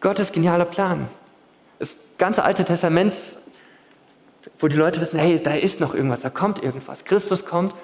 Gottes 0.00 0.32
genialer 0.32 0.64
Plan. 0.64 1.08
Das 1.80 1.96
ganze 2.18 2.44
Alte 2.44 2.64
Testament, 2.64 3.16
wo 4.60 4.68
die 4.68 4.76
Leute 4.76 5.00
wissen, 5.00 5.18
hey, 5.18 5.40
da 5.42 5.54
ist 5.54 5.80
noch 5.80 5.94
irgendwas, 5.94 6.20
da 6.20 6.30
kommt 6.30 6.62
irgendwas. 6.62 7.04
Christus 7.04 7.44
kommt 7.44 7.74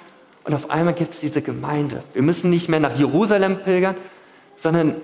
und 0.44 0.54
auf 0.54 0.70
einmal 0.70 0.94
gibt 0.94 1.14
es 1.14 1.20
diese 1.20 1.42
Gemeinde. 1.42 2.04
Wir 2.12 2.22
müssen 2.22 2.50
nicht 2.50 2.68
mehr 2.68 2.78
nach 2.78 2.96
Jerusalem 2.96 3.58
pilgern, 3.64 3.96
sondern 4.56 4.96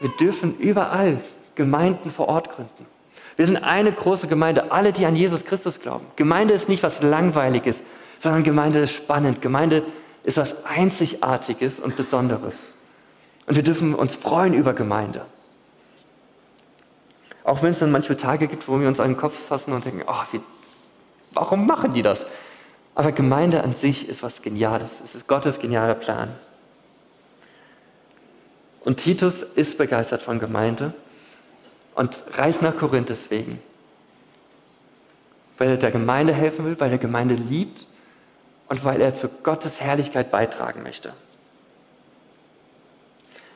wir 0.00 0.10
dürfen 0.20 0.58
überall 0.58 1.20
Gemeinden 1.54 2.10
vor 2.10 2.28
Ort 2.28 2.50
gründen. 2.54 2.86
Wir 3.36 3.46
sind 3.46 3.56
eine 3.56 3.92
große 3.92 4.26
Gemeinde, 4.26 4.70
alle, 4.70 4.92
die 4.92 5.06
an 5.06 5.16
Jesus 5.16 5.44
Christus 5.44 5.80
glauben. 5.80 6.04
Gemeinde 6.16 6.52
ist 6.52 6.68
nicht 6.68 6.82
was 6.82 7.00
Langweiliges, 7.00 7.82
sondern 8.18 8.44
Gemeinde 8.44 8.80
ist 8.80 8.92
spannend. 8.92 9.40
Gemeinde 9.40 9.82
ist 10.24 10.36
was 10.36 10.64
Einzigartiges 10.66 11.80
und 11.80 11.96
Besonderes. 11.96 12.74
Und 13.46 13.56
wir 13.56 13.62
dürfen 13.62 13.94
uns 13.94 14.14
freuen 14.14 14.52
über 14.54 14.74
Gemeinde. 14.74 15.22
Auch 17.44 17.62
wenn 17.62 17.70
es 17.70 17.78
dann 17.78 17.90
manchmal 17.90 18.16
Tage 18.16 18.48
gibt, 18.48 18.68
wo 18.68 18.80
wir 18.80 18.88
uns 18.88 19.00
an 19.00 19.10
den 19.10 19.16
Kopf 19.16 19.34
fassen 19.48 19.72
und 19.72 19.84
denken, 19.84 20.02
oh, 20.06 20.22
wie, 20.32 20.40
warum 21.32 21.66
machen 21.66 21.94
die 21.94 22.02
das? 22.02 22.26
Aber 22.94 23.12
Gemeinde 23.12 23.62
an 23.64 23.74
sich 23.74 24.08
ist 24.08 24.22
was 24.22 24.42
Geniales. 24.42 25.00
Es 25.04 25.14
ist 25.14 25.26
Gottes 25.26 25.58
genialer 25.58 25.94
Plan. 25.94 26.34
Und 28.84 28.98
Titus 28.98 29.42
ist 29.42 29.78
begeistert 29.78 30.22
von 30.22 30.38
Gemeinde 30.38 30.94
und 31.94 32.22
reist 32.32 32.62
nach 32.62 32.76
Korinth 32.76 33.08
deswegen. 33.08 33.60
Weil 35.58 35.68
er 35.68 35.76
der 35.76 35.90
Gemeinde 35.90 36.32
helfen 36.32 36.64
will, 36.64 36.80
weil 36.80 36.90
er 36.90 36.98
Gemeinde 36.98 37.34
liebt 37.34 37.86
und 38.68 38.84
weil 38.84 39.00
er 39.00 39.12
zu 39.12 39.28
Gottes 39.28 39.80
Herrlichkeit 39.80 40.30
beitragen 40.30 40.82
möchte. 40.82 41.12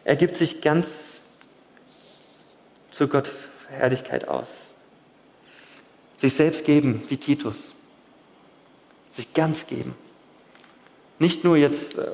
Er 0.05 0.17
gibt 0.17 0.37
sich 0.37 0.61
ganz 0.61 0.87
zu 2.91 3.09
Gottes 3.09 3.49
Herrlichkeit 3.69 4.29
aus. 4.29 4.71
Sich 6.19 6.35
selbst 6.35 6.65
geben 6.65 7.03
wie 7.09 7.17
Titus 7.17 7.75
sich 9.15 9.33
ganz 9.33 9.67
geben. 9.67 9.95
Nicht 11.19 11.45
nur 11.45 11.57
jetzt 11.57 11.99
äh, 11.99 12.07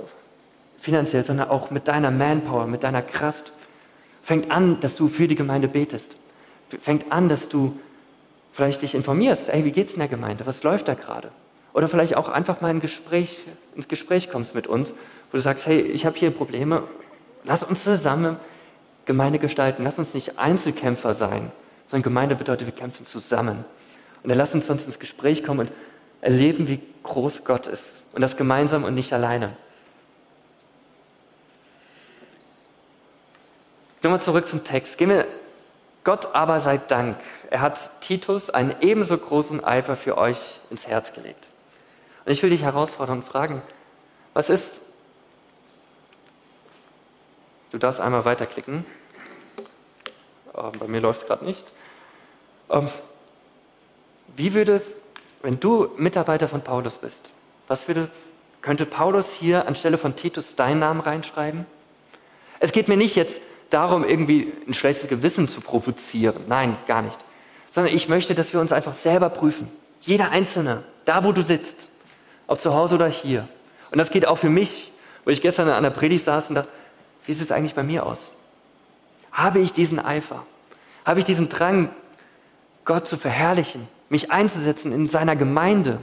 finanziell, 0.80 1.24
sondern 1.24 1.48
auch 1.48 1.70
mit 1.70 1.88
deiner 1.88 2.10
Manpower, 2.10 2.66
mit 2.66 2.82
deiner 2.82 3.02
Kraft. 3.02 3.52
Fängt 4.22 4.50
an, 4.50 4.80
dass 4.80 4.96
du 4.96 5.08
für 5.08 5.26
die 5.26 5.34
Gemeinde 5.34 5.68
betest. 5.68 6.16
Fängt 6.82 7.10
an, 7.10 7.28
dass 7.28 7.48
du 7.48 7.78
vielleicht 8.52 8.82
dich 8.82 8.94
informierst, 8.94 9.48
hey, 9.48 9.64
wie 9.64 9.72
geht's 9.72 9.94
in 9.94 10.00
der 10.00 10.08
Gemeinde? 10.08 10.46
Was 10.46 10.62
läuft 10.62 10.88
da 10.88 10.94
gerade? 10.94 11.30
Oder 11.72 11.88
vielleicht 11.88 12.16
auch 12.16 12.28
einfach 12.28 12.60
mal 12.60 12.68
ein 12.68 12.80
Gespräch, 12.80 13.40
ins 13.74 13.88
Gespräch 13.88 14.30
kommst 14.30 14.54
mit 14.54 14.66
uns, 14.66 14.90
wo 14.90 15.36
du 15.36 15.38
sagst, 15.38 15.66
hey, 15.66 15.80
ich 15.80 16.04
habe 16.04 16.18
hier 16.18 16.30
Probleme, 16.30 16.82
lass 17.44 17.62
uns 17.62 17.84
zusammen 17.84 18.36
Gemeinde 19.10 19.40
gestalten. 19.40 19.82
Lass 19.82 19.98
uns 19.98 20.14
nicht 20.14 20.38
Einzelkämpfer 20.38 21.14
sein, 21.14 21.50
sondern 21.88 22.04
Gemeinde 22.04 22.36
bedeutet, 22.36 22.68
wir 22.68 22.72
kämpfen 22.72 23.06
zusammen. 23.06 23.64
Und 24.22 24.28
dann 24.28 24.38
lass 24.38 24.54
uns 24.54 24.68
sonst 24.68 24.86
ins 24.86 25.00
Gespräch 25.00 25.42
kommen 25.42 25.66
und 25.66 25.72
erleben, 26.20 26.68
wie 26.68 26.80
groß 27.02 27.44
Gott 27.44 27.66
ist. 27.66 27.96
Und 28.12 28.20
das 28.20 28.36
gemeinsam 28.36 28.84
und 28.84 28.94
nicht 28.94 29.12
alleine. 29.12 29.56
Nochmal 34.00 34.20
zurück 34.20 34.46
zum 34.46 34.62
Text. 34.62 34.96
Gehen 34.96 35.10
wir, 35.10 35.26
Gott 36.04 36.32
aber 36.32 36.60
sei 36.60 36.78
Dank. 36.78 37.16
Er 37.50 37.62
hat 37.62 37.90
Titus 38.00 38.48
einen 38.48 38.76
ebenso 38.80 39.18
großen 39.18 39.64
Eifer 39.64 39.96
für 39.96 40.16
euch 40.18 40.60
ins 40.70 40.86
Herz 40.86 41.12
gelegt. 41.12 41.50
Und 42.24 42.30
ich 42.30 42.44
will 42.44 42.50
dich 42.50 42.62
herausfordern 42.62 43.18
und 43.18 43.24
fragen, 43.24 43.60
was 44.34 44.50
ist, 44.50 44.82
du 47.72 47.78
darfst 47.78 47.98
einmal 47.98 48.24
weiterklicken, 48.24 48.84
ähm, 50.56 50.72
bei 50.78 50.86
mir 50.86 51.00
läuft 51.00 51.22
es 51.22 51.26
gerade 51.26 51.44
nicht, 51.44 51.72
ähm, 52.70 52.88
wie 54.36 54.54
würde 54.54 54.74
es 54.74 55.00
wenn 55.42 55.58
du 55.58 55.90
Mitarbeiter 55.96 56.48
von 56.48 56.60
Paulus 56.60 56.94
bist, 56.96 57.30
was 57.66 57.88
würde, 57.88 58.10
könnte 58.62 58.84
Paulus 58.84 59.32
hier 59.32 59.66
anstelle 59.66 59.96
von 59.96 60.16
Titus 60.16 60.54
deinen 60.54 60.80
Namen 60.80 61.00
reinschreiben? 61.00 61.66
Es 62.58 62.72
geht 62.72 62.88
mir 62.88 62.96
nicht 62.96 63.16
jetzt 63.16 63.40
darum, 63.70 64.04
irgendwie 64.04 64.52
ein 64.66 64.74
schlechtes 64.74 65.08
Gewissen 65.08 65.48
zu 65.48 65.60
provozieren. 65.60 66.42
Nein, 66.46 66.76
gar 66.86 67.00
nicht. 67.00 67.18
Sondern 67.70 67.94
ich 67.94 68.08
möchte, 68.08 68.34
dass 68.34 68.52
wir 68.52 68.60
uns 68.60 68.72
einfach 68.72 68.96
selber 68.96 69.30
prüfen. 69.30 69.70
Jeder 70.02 70.30
Einzelne, 70.30 70.82
da 71.04 71.24
wo 71.24 71.32
du 71.32 71.42
sitzt, 71.42 71.86
ob 72.46 72.60
zu 72.60 72.74
Hause 72.74 72.96
oder 72.96 73.08
hier. 73.08 73.48
Und 73.92 73.98
das 73.98 74.10
geht 74.10 74.26
auch 74.26 74.38
für 74.38 74.50
mich, 74.50 74.92
wo 75.24 75.30
ich 75.30 75.40
gestern 75.40 75.68
an 75.68 75.82
der 75.82 75.90
Predigt 75.90 76.24
saß 76.24 76.48
und 76.48 76.56
dachte, 76.56 76.68
wie 77.24 77.32
sieht 77.32 77.44
es 77.44 77.52
eigentlich 77.52 77.74
bei 77.74 77.82
mir 77.82 78.04
aus? 78.04 78.30
Habe 79.32 79.60
ich 79.60 79.72
diesen 79.72 79.98
Eifer? 79.98 80.44
Habe 81.04 81.20
ich 81.20 81.24
diesen 81.24 81.48
Drang, 81.48 81.90
Gott 82.84 83.08
zu 83.08 83.16
verherrlichen? 83.16 83.88
mich 84.10 84.30
einzusetzen 84.30 84.92
in 84.92 85.08
seiner 85.08 85.36
Gemeinde? 85.36 86.00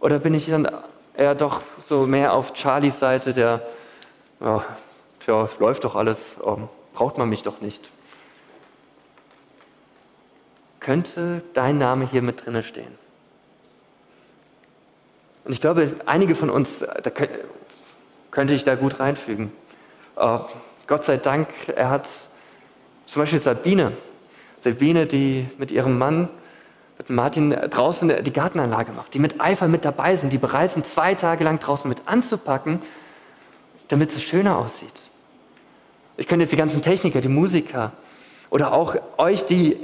Oder 0.00 0.18
bin 0.18 0.34
ich 0.34 0.46
dann 0.46 0.68
eher 1.14 1.34
doch 1.34 1.62
so 1.86 2.06
mehr 2.06 2.34
auf 2.34 2.52
Charlies 2.54 2.98
Seite, 2.98 3.32
der, 3.32 3.62
ja, 4.40 4.64
tja, 5.24 5.48
läuft 5.58 5.84
doch 5.84 5.94
alles, 5.94 6.18
ähm, 6.44 6.68
braucht 6.92 7.16
man 7.16 7.28
mich 7.28 7.42
doch 7.42 7.60
nicht? 7.60 7.88
Könnte 10.80 11.42
dein 11.54 11.78
Name 11.78 12.08
hier 12.08 12.22
mit 12.22 12.44
drinne 12.44 12.62
stehen? 12.62 12.98
Und 15.44 15.52
ich 15.52 15.60
glaube, 15.60 15.94
einige 16.06 16.34
von 16.34 16.50
uns, 16.50 16.80
da 16.80 17.10
könnte 18.30 18.54
ich 18.54 18.64
da 18.64 18.74
gut 18.74 18.98
reinfügen. 18.98 19.52
Äh, 20.16 20.38
Gott 20.90 21.04
sei 21.04 21.18
Dank, 21.18 21.46
er 21.76 21.88
hat 21.88 22.08
zum 23.06 23.22
Beispiel 23.22 23.40
Sabine, 23.40 23.92
Sabine, 24.58 25.06
die 25.06 25.46
mit 25.56 25.70
ihrem 25.70 25.96
Mann, 25.96 26.28
mit 26.98 27.10
Martin 27.10 27.50
draußen 27.52 28.24
die 28.24 28.32
Gartenanlage 28.32 28.90
macht, 28.90 29.14
die 29.14 29.20
mit 29.20 29.40
Eifer 29.40 29.68
mit 29.68 29.84
dabei 29.84 30.16
sind, 30.16 30.32
die 30.32 30.38
bereit 30.38 30.72
sind, 30.72 30.84
zwei 30.84 31.14
Tage 31.14 31.44
lang 31.44 31.60
draußen 31.60 31.88
mit 31.88 31.98
anzupacken, 32.06 32.82
damit 33.86 34.10
es 34.10 34.20
schöner 34.20 34.58
aussieht. 34.58 35.10
Ich 36.16 36.26
könnte 36.26 36.42
jetzt 36.42 36.50
die 36.50 36.56
ganzen 36.56 36.82
Techniker, 36.82 37.20
die 37.20 37.28
Musiker 37.28 37.92
oder 38.50 38.72
auch 38.72 38.96
euch, 39.16 39.44
die 39.44 39.76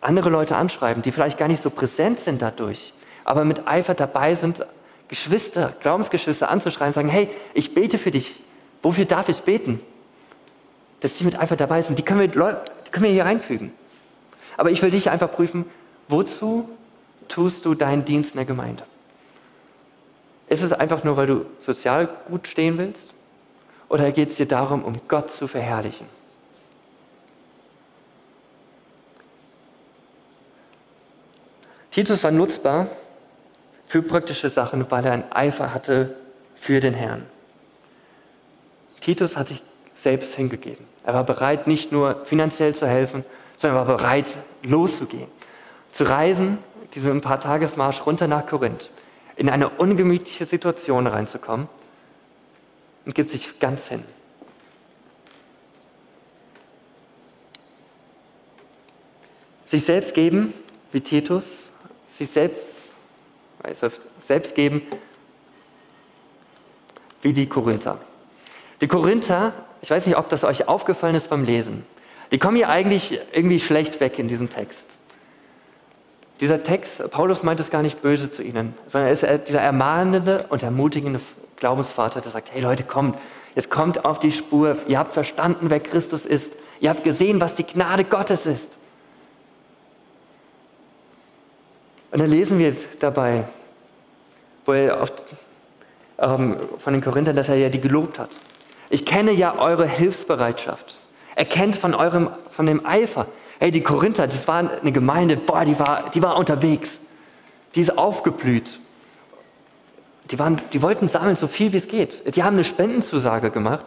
andere 0.00 0.30
Leute 0.30 0.54
anschreiben, 0.54 1.02
die 1.02 1.10
vielleicht 1.10 1.36
gar 1.36 1.48
nicht 1.48 1.64
so 1.64 1.70
präsent 1.70 2.20
sind 2.20 2.40
dadurch, 2.40 2.94
aber 3.24 3.44
mit 3.44 3.66
Eifer 3.66 3.94
dabei 3.94 4.36
sind, 4.36 4.64
Geschwister, 5.08 5.74
Glaubensgeschwister 5.80 6.48
anzuschreiben, 6.48 6.94
sagen, 6.94 7.08
hey, 7.08 7.28
ich 7.54 7.74
bete 7.74 7.98
für 7.98 8.12
dich. 8.12 8.40
Wofür 8.84 9.04
darf 9.04 9.28
ich 9.28 9.42
beten? 9.42 9.80
Dass 11.02 11.18
sie 11.18 11.24
mit 11.24 11.38
Eifer 11.38 11.56
dabei 11.56 11.82
sind, 11.82 11.98
die 11.98 12.04
können 12.04 12.20
wir, 12.20 12.28
die 12.28 12.90
können 12.90 13.04
wir 13.04 13.12
hier 13.12 13.26
einfügen. 13.26 13.72
Aber 14.56 14.70
ich 14.70 14.80
will 14.82 14.90
dich 14.90 15.10
einfach 15.10 15.30
prüfen, 15.32 15.66
wozu 16.08 16.68
tust 17.28 17.64
du 17.64 17.74
deinen 17.74 18.04
Dienst 18.04 18.32
in 18.32 18.36
der 18.36 18.46
Gemeinde? 18.46 18.84
Ist 20.48 20.62
es 20.62 20.72
einfach 20.72 21.02
nur, 21.02 21.16
weil 21.16 21.26
du 21.26 21.46
sozial 21.58 22.08
gut 22.28 22.46
stehen 22.46 22.78
willst? 22.78 23.12
Oder 23.88 24.12
geht 24.12 24.30
es 24.30 24.36
dir 24.36 24.46
darum, 24.46 24.84
um 24.84 25.00
Gott 25.08 25.30
zu 25.30 25.48
verherrlichen? 25.48 26.06
Titus 31.90 32.22
war 32.22 32.30
nutzbar 32.30 32.88
für 33.86 34.02
praktische 34.02 34.48
Sachen, 34.48 34.90
weil 34.90 35.04
er 35.04 35.12
einen 35.12 35.32
Eifer 35.32 35.74
hatte 35.74 36.16
für 36.54 36.80
den 36.80 36.94
Herrn. 36.94 37.26
Titus 39.00 39.36
hat 39.36 39.48
sich 39.48 39.62
selbst 39.94 40.34
hingegeben. 40.34 40.91
Er 41.04 41.14
war 41.14 41.24
bereit, 41.24 41.66
nicht 41.66 41.92
nur 41.92 42.24
finanziell 42.24 42.74
zu 42.74 42.86
helfen, 42.86 43.24
sondern 43.56 43.86
war 43.86 43.96
bereit, 43.96 44.28
loszugehen, 44.62 45.28
zu 45.92 46.04
reisen, 46.04 46.58
diesen 46.94 47.20
paar 47.20 47.40
Tagesmarsch 47.40 48.04
runter 48.06 48.28
nach 48.28 48.46
Korinth, 48.46 48.90
in 49.36 49.48
eine 49.48 49.68
ungemütliche 49.68 50.46
Situation 50.46 51.06
reinzukommen 51.06 51.68
und 53.04 53.14
gibt 53.14 53.30
sich 53.30 53.58
ganz 53.58 53.88
hin. 53.88 54.04
Sich 59.66 59.84
selbst 59.84 60.12
geben, 60.14 60.52
wie 60.92 61.00
Titus, 61.00 61.44
sich 62.18 62.28
selbst, 62.28 62.92
also 63.62 63.88
selbst 64.26 64.54
geben, 64.54 64.82
wie 67.22 67.32
die 67.32 67.48
Korinther. 67.48 67.98
Die 68.80 68.88
Korinther, 68.88 69.54
ich 69.82 69.90
weiß 69.90 70.06
nicht, 70.06 70.16
ob 70.16 70.28
das 70.28 70.44
euch 70.44 70.68
aufgefallen 70.68 71.14
ist 71.14 71.28
beim 71.28 71.44
Lesen, 71.44 71.84
die 72.30 72.38
kommen 72.38 72.56
hier 72.56 72.70
eigentlich 72.70 73.20
irgendwie 73.32 73.60
schlecht 73.60 74.00
weg 74.00 74.18
in 74.18 74.28
diesem 74.28 74.48
Text. 74.48 74.86
Dieser 76.40 76.62
Text, 76.62 77.08
Paulus 77.10 77.42
meint 77.42 77.60
es 77.60 77.70
gar 77.70 77.82
nicht 77.82 78.00
böse 78.00 78.30
zu 78.30 78.42
ihnen, 78.42 78.74
sondern 78.86 79.08
er 79.08 79.12
ist 79.12 79.48
dieser 79.48 79.60
ermahnende 79.60 80.46
und 80.48 80.62
ermutigende 80.62 81.20
Glaubensvater, 81.56 82.20
der 82.20 82.32
sagt, 82.32 82.52
hey 82.52 82.60
Leute, 82.60 82.84
kommt, 82.84 83.18
jetzt 83.54 83.70
kommt 83.70 84.04
auf 84.04 84.18
die 84.18 84.32
Spur, 84.32 84.76
ihr 84.88 84.98
habt 84.98 85.12
verstanden, 85.12 85.68
wer 85.68 85.80
Christus 85.80 86.24
ist, 86.24 86.56
ihr 86.80 86.90
habt 86.90 87.04
gesehen, 87.04 87.40
was 87.40 87.54
die 87.54 87.64
Gnade 87.64 88.04
Gottes 88.04 88.46
ist. 88.46 88.76
Und 92.10 92.20
dann 92.20 92.30
lesen 92.30 92.58
wir 92.58 92.74
dabei, 93.00 93.44
wo 94.66 94.72
er 94.72 95.00
oft, 95.00 95.24
ähm, 96.18 96.56
von 96.78 96.92
den 96.92 97.02
Korinthern, 97.02 97.36
dass 97.36 97.48
er 97.48 97.56
ja 97.56 97.68
die 97.68 97.80
gelobt 97.80 98.18
hat. 98.18 98.30
Ich 98.92 99.06
kenne 99.06 99.32
ja 99.32 99.58
eure 99.58 99.86
Hilfsbereitschaft. 99.86 101.00
Er 101.34 101.46
kennt 101.46 101.76
von, 101.76 101.94
eurem, 101.94 102.28
von 102.50 102.66
dem 102.66 102.84
Eifer. 102.84 103.26
Hey, 103.58 103.70
die 103.70 103.80
Korinther, 103.80 104.26
das 104.26 104.46
war 104.46 104.58
eine 104.58 104.92
Gemeinde, 104.92 105.38
boah, 105.38 105.64
die 105.64 105.78
war, 105.78 106.10
die 106.10 106.22
war 106.22 106.36
unterwegs. 106.36 107.00
Die 107.74 107.80
ist 107.80 107.96
aufgeblüht. 107.96 108.78
Die, 110.30 110.38
waren, 110.38 110.60
die 110.74 110.82
wollten 110.82 111.08
sammeln, 111.08 111.36
so 111.36 111.46
viel 111.46 111.72
wie 111.72 111.78
es 111.78 111.88
geht. 111.88 112.36
Die 112.36 112.42
haben 112.42 112.52
eine 112.52 112.64
Spendenzusage 112.64 113.50
gemacht, 113.50 113.86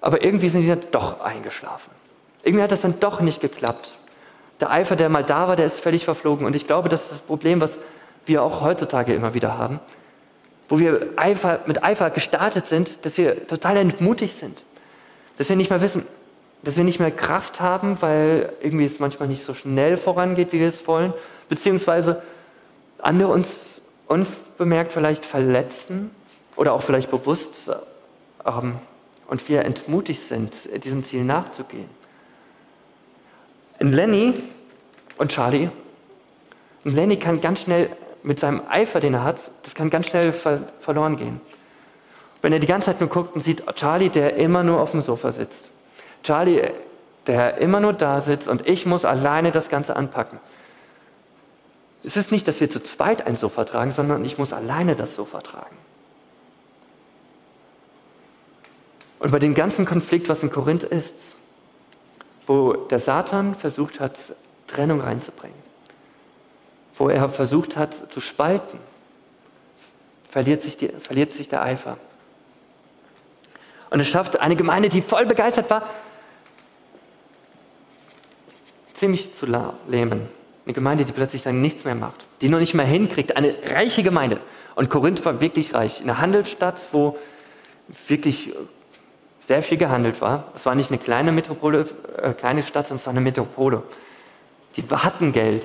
aber 0.00 0.24
irgendwie 0.24 0.48
sind 0.48 0.62
sie 0.62 0.68
dann 0.68 0.82
doch 0.90 1.20
eingeschlafen. 1.20 1.92
Irgendwie 2.42 2.64
hat 2.64 2.72
das 2.72 2.80
dann 2.80 2.98
doch 2.98 3.20
nicht 3.20 3.40
geklappt. 3.40 3.96
Der 4.58 4.72
Eifer, 4.72 4.96
der 4.96 5.08
mal 5.08 5.22
da 5.22 5.46
war, 5.46 5.54
der 5.54 5.66
ist 5.66 5.78
völlig 5.78 6.04
verflogen. 6.04 6.46
Und 6.46 6.56
ich 6.56 6.66
glaube, 6.66 6.88
das 6.88 7.02
ist 7.02 7.12
das 7.12 7.20
Problem, 7.20 7.60
was 7.60 7.78
wir 8.26 8.42
auch 8.42 8.60
heutzutage 8.60 9.14
immer 9.14 9.34
wieder 9.34 9.56
haben. 9.56 9.78
Wo 10.70 10.78
wir 10.78 11.08
Eifer, 11.16 11.60
mit 11.66 11.82
Eifer 11.82 12.08
gestartet 12.10 12.66
sind, 12.66 13.04
dass 13.04 13.18
wir 13.18 13.46
total 13.46 13.76
entmutigt 13.76 14.38
sind. 14.38 14.64
Dass 15.36 15.48
wir 15.48 15.56
nicht 15.56 15.68
mehr 15.68 15.82
wissen, 15.82 16.06
dass 16.62 16.76
wir 16.76 16.84
nicht 16.84 17.00
mehr 17.00 17.10
Kraft 17.10 17.60
haben, 17.60 18.00
weil 18.00 18.52
irgendwie 18.60 18.84
es 18.84 19.00
manchmal 19.00 19.28
nicht 19.28 19.44
so 19.44 19.52
schnell 19.52 19.96
vorangeht, 19.96 20.52
wie 20.52 20.60
wir 20.60 20.68
es 20.68 20.86
wollen. 20.86 21.12
Beziehungsweise 21.48 22.22
andere 22.98 23.32
uns 23.32 23.82
unbemerkt 24.06 24.92
vielleicht 24.92 25.26
verletzen 25.26 26.10
oder 26.54 26.72
auch 26.72 26.82
vielleicht 26.82 27.10
bewusst 27.10 27.70
ähm, 28.46 28.76
und 29.26 29.48
wir 29.48 29.64
entmutigt 29.64 30.22
sind, 30.22 30.68
diesem 30.84 31.04
Ziel 31.04 31.24
nachzugehen. 31.24 31.88
In 33.80 33.92
Lenny 33.92 34.34
und 35.18 35.32
Charlie, 35.32 35.68
in 36.84 36.92
Lenny 36.92 37.16
kann 37.16 37.40
ganz 37.40 37.62
schnell 37.62 37.90
mit 38.22 38.40
seinem 38.40 38.62
Eifer, 38.68 39.00
den 39.00 39.14
er 39.14 39.24
hat, 39.24 39.50
das 39.62 39.74
kann 39.74 39.90
ganz 39.90 40.06
schnell 40.06 40.32
ver 40.32 40.68
verloren 40.80 41.16
gehen. 41.16 41.40
Wenn 42.42 42.52
er 42.52 42.58
die 42.58 42.66
ganze 42.66 42.86
Zeit 42.86 43.00
nur 43.00 43.10
guckt 43.10 43.34
und 43.34 43.42
sieht 43.42 43.64
Charlie, 43.74 44.08
der 44.08 44.36
immer 44.36 44.62
nur 44.62 44.80
auf 44.80 44.92
dem 44.92 45.00
Sofa 45.00 45.32
sitzt. 45.32 45.70
Charlie, 46.22 46.70
der 47.26 47.58
immer 47.58 47.80
nur 47.80 47.92
da 47.92 48.20
sitzt 48.20 48.48
und 48.48 48.66
ich 48.66 48.86
muss 48.86 49.04
alleine 49.04 49.52
das 49.52 49.68
Ganze 49.68 49.96
anpacken. 49.96 50.38
Es 52.02 52.16
ist 52.16 52.32
nicht, 52.32 52.48
dass 52.48 52.60
wir 52.60 52.70
zu 52.70 52.82
zweit 52.82 53.26
ein 53.26 53.36
Sofa 53.36 53.64
tragen, 53.64 53.92
sondern 53.92 54.24
ich 54.24 54.38
muss 54.38 54.52
alleine 54.52 54.94
das 54.94 55.14
Sofa 55.14 55.40
tragen. 55.40 55.76
Und 59.18 59.30
bei 59.30 59.38
dem 59.38 59.54
ganzen 59.54 59.84
Konflikt, 59.84 60.30
was 60.30 60.42
in 60.42 60.50
Korinth 60.50 60.82
ist, 60.82 61.36
wo 62.46 62.72
der 62.72 62.98
Satan 62.98 63.54
versucht 63.54 64.00
hat, 64.00 64.18
Trennung 64.66 65.02
reinzubringen, 65.02 65.58
wo 67.00 67.08
er 67.08 67.30
versucht 67.30 67.78
hat 67.78 68.12
zu 68.12 68.20
spalten, 68.20 68.78
verliert 70.28 70.60
sich, 70.60 70.76
die, 70.76 70.90
verliert 71.00 71.32
sich 71.32 71.48
der 71.48 71.62
Eifer. 71.62 71.96
Und 73.88 74.00
es 74.00 74.06
schafft 74.06 74.38
eine 74.38 74.54
Gemeinde, 74.54 74.90
die 74.90 75.00
voll 75.00 75.24
begeistert 75.24 75.70
war, 75.70 75.88
ziemlich 78.92 79.32
zu 79.32 79.46
lähmen. 79.88 80.28
Eine 80.66 80.74
Gemeinde, 80.74 81.06
die 81.06 81.12
plötzlich 81.12 81.42
dann 81.42 81.62
nichts 81.62 81.84
mehr 81.84 81.94
macht, 81.94 82.26
die 82.42 82.50
noch 82.50 82.58
nicht 82.58 82.74
mehr 82.74 82.84
hinkriegt. 82.84 83.34
Eine 83.34 83.54
reiche 83.64 84.02
Gemeinde. 84.02 84.38
Und 84.74 84.90
Korinth 84.90 85.24
war 85.24 85.40
wirklich 85.40 85.72
reich. 85.72 86.02
Eine 86.02 86.18
Handelsstadt, 86.18 86.86
wo 86.92 87.16
wirklich 88.08 88.52
sehr 89.40 89.62
viel 89.62 89.78
gehandelt 89.78 90.20
war. 90.20 90.52
Es 90.54 90.66
war 90.66 90.74
nicht 90.74 90.90
eine 90.90 90.98
kleine 90.98 91.32
Metropole, 91.32 91.86
äh, 92.18 92.34
kleine 92.34 92.62
Stadt, 92.62 92.88
sondern 92.88 93.00
es 93.00 93.06
war 93.06 93.12
eine 93.12 93.22
Metropole. 93.22 93.84
Die 94.76 94.84
hatten 94.90 95.32
Geld 95.32 95.64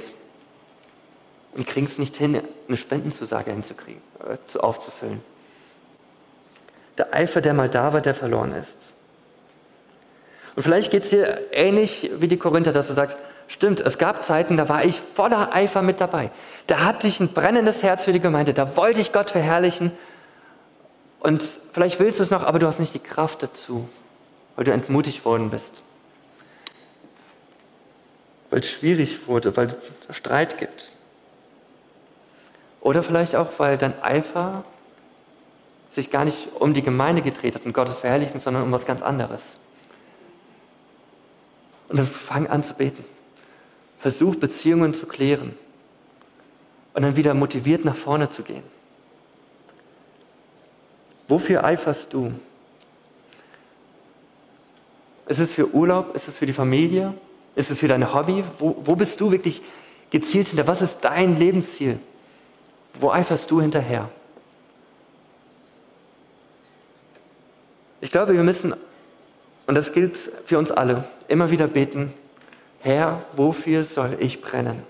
und 1.55 1.65
kriegen 1.65 1.87
es 1.87 1.97
nicht 1.97 2.15
hin, 2.15 2.41
eine 2.67 2.77
Spendenzusage 2.77 3.51
hinzukriegen, 3.51 4.01
äh, 4.27 4.59
aufzufüllen. 4.59 5.21
Der 6.97 7.13
Eifer, 7.13 7.41
der 7.41 7.53
mal 7.53 7.69
da 7.69 7.93
war, 7.93 8.01
der 8.01 8.15
verloren 8.15 8.53
ist. 8.53 8.91
Und 10.55 10.63
vielleicht 10.63 10.91
geht 10.91 11.03
es 11.03 11.09
dir 11.09 11.41
ähnlich 11.51 12.11
wie 12.19 12.27
die 12.27 12.37
Korinther, 12.37 12.71
dass 12.71 12.87
du 12.87 12.93
sagst, 12.93 13.17
Stimmt, 13.47 13.79
es 13.79 13.97
gab 13.97 14.25
Zeiten, 14.25 14.57
da 14.57 14.69
war 14.69 14.83
ich 14.83 14.99
voller 15.13 15.53
Eifer 15.53 15.81
mit 15.81 16.01
dabei. 16.01 16.31
Da 16.67 16.79
hatte 16.79 17.07
ich 17.07 17.19
ein 17.19 17.29
brennendes 17.29 17.83
Herz 17.83 18.05
für 18.05 18.13
die 18.13 18.19
Gemeinde, 18.19 18.53
da 18.53 18.75
wollte 18.75 18.99
ich 18.99 19.11
Gott 19.11 19.31
verherrlichen. 19.31 19.91
Und 21.19 21.43
vielleicht 21.73 21.99
willst 21.99 22.19
du 22.19 22.23
es 22.23 22.31
noch, 22.31 22.43
aber 22.43 22.59
du 22.59 22.67
hast 22.67 22.79
nicht 22.79 22.93
die 22.93 22.99
Kraft 22.99 23.43
dazu, 23.43 23.87
weil 24.55 24.65
du 24.65 24.71
entmutigt 24.71 25.25
worden 25.25 25.51
bist. 25.51 25.83
Weil 28.49 28.59
es 28.59 28.69
schwierig 28.69 29.27
wurde, 29.27 29.55
weil 29.55 29.67
es 29.67 30.15
Streit 30.15 30.57
gibt. 30.57 30.91
Oder 32.85 33.01
vielleicht 33.01 33.35
auch, 33.35 33.47
weil 33.57 33.79
dein 33.79 33.99
Eifer 34.03 34.63
sich 35.89 36.11
gar 36.11 36.23
nicht 36.23 36.49
um 36.59 36.75
die 36.75 36.83
Gemeinde 36.83 37.23
gedreht 37.23 37.55
hat 37.55 37.65
und 37.65 37.73
Gottes 37.73 37.95
Verherrlichen, 37.95 38.39
sondern 38.39 38.61
um 38.61 38.71
was 38.71 38.85
ganz 38.85 39.01
anderes. 39.01 39.55
Und 41.89 41.97
dann 41.97 42.05
fang 42.05 42.45
an 42.45 42.61
zu 42.61 42.75
beten. 42.75 43.03
Versuch, 43.97 44.35
Beziehungen 44.35 44.93
zu 44.93 45.07
klären 45.07 45.57
und 46.93 47.01
dann 47.01 47.15
wieder 47.15 47.33
motiviert 47.33 47.85
nach 47.85 47.95
vorne 47.95 48.29
zu 48.29 48.43
gehen. 48.43 48.61
Wofür 51.27 51.63
eiferst 51.63 52.13
du? 52.13 52.33
Ist 55.25 55.39
es 55.39 55.51
für 55.51 55.73
Urlaub? 55.73 56.15
Ist 56.15 56.27
es 56.27 56.37
für 56.37 56.45
die 56.45 56.53
Familie? 56.53 57.15
Ist 57.55 57.71
es 57.71 57.79
für 57.79 57.87
dein 57.87 58.13
Hobby? 58.13 58.43
Wo, 58.59 58.75
wo 58.85 58.95
bist 58.95 59.19
du 59.21 59.31
wirklich 59.31 59.63
gezielt 60.11 60.49
hinter? 60.49 60.67
Was 60.67 60.83
ist 60.83 60.99
dein 61.01 61.35
Lebensziel? 61.35 61.99
Wo 62.99 63.11
eiferst 63.11 63.49
du 63.51 63.61
hinterher? 63.61 64.09
Ich 68.01 68.11
glaube, 68.11 68.33
wir 68.33 68.43
müssen, 68.43 68.73
und 69.67 69.75
das 69.75 69.91
gilt 69.91 70.17
für 70.45 70.57
uns 70.57 70.71
alle, 70.71 71.05
immer 71.27 71.49
wieder 71.49 71.67
beten, 71.67 72.13
Herr, 72.81 73.23
wofür 73.35 73.83
soll 73.83 74.17
ich 74.19 74.41
brennen? 74.41 74.83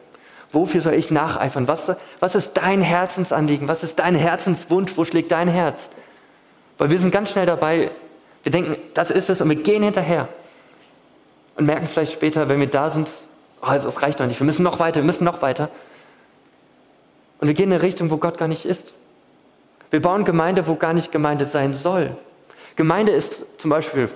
Wofür 0.52 0.82
soll 0.82 0.94
ich 0.94 1.12
nacheifern? 1.12 1.68
Was, 1.68 1.92
was 2.20 2.36
ist 2.36 2.54
dein 2.54 2.82
Herzensanliegen? 2.82 3.68
Was 3.68 3.84
ist 3.84 4.00
dein 4.00 4.16
Herzenswunsch? 4.16 4.94
Wo 4.96 5.06
schlägt 5.06 5.32
dein 5.32 5.48
Herz? 5.48 5.90
Weil 6.78 6.90
wir 6.90 6.98
sind 6.98 7.12
ganz 7.12 7.32
schnell 7.32 7.46
dabei, 7.46 7.92
wir 8.44 8.52
denken, 8.52 8.78
das 8.94 9.12
ist 9.12 9.30
es 9.30 9.42
und 9.42 9.50
wir 9.50 9.56
gehen 9.56 9.82
hinterher. 9.82 10.28
Und 11.56 11.66
merken 11.66 11.88
vielleicht 11.88 12.14
später, 12.14 12.50
wenn 12.50 12.60
wir 12.60 12.68
da 12.68 12.90
sind, 12.90 13.10
oh, 13.62 13.66
also 13.66 13.88
es 13.88 14.02
reicht 14.02 14.20
noch 14.20 14.28
nicht, 14.28 14.40
wir 14.40 14.46
müssen 14.46 14.64
noch 14.64 14.80
weiter, 14.80 14.98
wir 14.98 15.06
müssen 15.06 15.24
noch 15.24 15.42
weiter. 15.42 15.70
Und 17.40 17.48
wir 17.48 17.56
gehen 17.56 17.66
in 17.66 17.74
eine 17.74 17.82
Richtung, 17.82 18.10
wo 18.10 18.18
Gott 18.18 18.38
gar 18.38 18.48
nicht 18.48 18.66
ist. 18.66 18.94
Wir 19.92 20.02
bauen 20.02 20.26
Gemeinde, 20.26 20.68
wo 20.68 20.76
gar 20.76 20.94
nicht 20.94 21.12
Gemeinde 21.12 21.46
sein 21.46 21.74
soll. 21.74 22.16
Gemeinde 22.76 23.12
ist 23.12 23.46
zum 23.58 23.70
Beispiel 23.70 24.10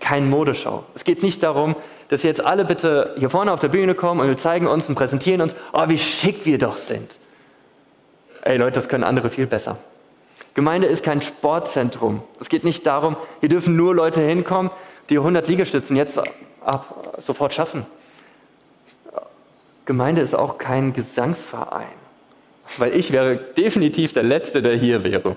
kein 0.00 0.30
Modeschau. 0.30 0.84
Es 0.94 1.04
geht 1.04 1.22
nicht 1.22 1.42
darum, 1.42 1.76
dass 2.08 2.22
jetzt 2.22 2.42
alle 2.42 2.64
bitte 2.64 3.14
hier 3.18 3.30
vorne 3.30 3.52
auf 3.52 3.60
der 3.60 3.68
Bühne 3.68 3.94
kommen 3.94 4.20
und 4.20 4.28
wir 4.28 4.38
zeigen 4.38 4.66
uns 4.66 4.88
und 4.88 4.94
präsentieren 4.94 5.40
uns, 5.40 5.54
oh, 5.72 5.88
wie 5.88 5.98
schick 5.98 6.46
wir 6.46 6.58
doch 6.58 6.76
sind. 6.76 7.18
Ey 8.42 8.56
Leute, 8.56 8.72
das 8.72 8.88
können 8.88 9.04
andere 9.04 9.30
viel 9.30 9.46
besser. 9.46 9.78
Gemeinde 10.54 10.86
ist 10.86 11.02
kein 11.02 11.22
Sportzentrum. 11.22 12.22
Es 12.40 12.48
geht 12.48 12.64
nicht 12.64 12.86
darum, 12.86 13.16
hier 13.40 13.48
dürfen 13.48 13.76
nur 13.76 13.94
Leute 13.94 14.20
hinkommen, 14.20 14.70
die 15.08 15.16
100 15.16 15.46
Liegestützen 15.48 15.96
jetzt 15.96 16.18
ab, 16.64 17.16
sofort 17.18 17.54
schaffen. 17.54 17.86
Gemeinde 19.84 20.20
ist 20.20 20.34
auch 20.34 20.58
kein 20.58 20.92
Gesangsverein, 20.92 21.86
weil 22.78 22.96
ich 22.96 23.12
wäre 23.12 23.36
definitiv 23.36 24.12
der 24.12 24.22
Letzte, 24.22 24.62
der 24.62 24.74
hier 24.74 25.04
wäre. 25.04 25.36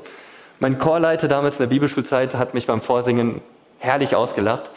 Mein 0.60 0.80
Chorleiter 0.80 1.28
damals 1.28 1.56
in 1.60 1.64
der 1.64 1.70
Bibelschulzeit 1.70 2.36
hat 2.36 2.54
mich 2.54 2.68
beim 2.68 2.82
Vorsingen 2.82 3.42
herrlich 3.80 4.16
ausgelacht. 4.16 4.72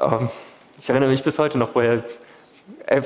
Ähm, 0.00 0.30
ich 0.78 0.88
erinnere 0.88 1.10
mich 1.10 1.22
bis 1.22 1.38
heute 1.38 1.58
noch, 1.58 1.74
wo 1.74 1.80
er, 1.80 2.04
er 2.86 3.02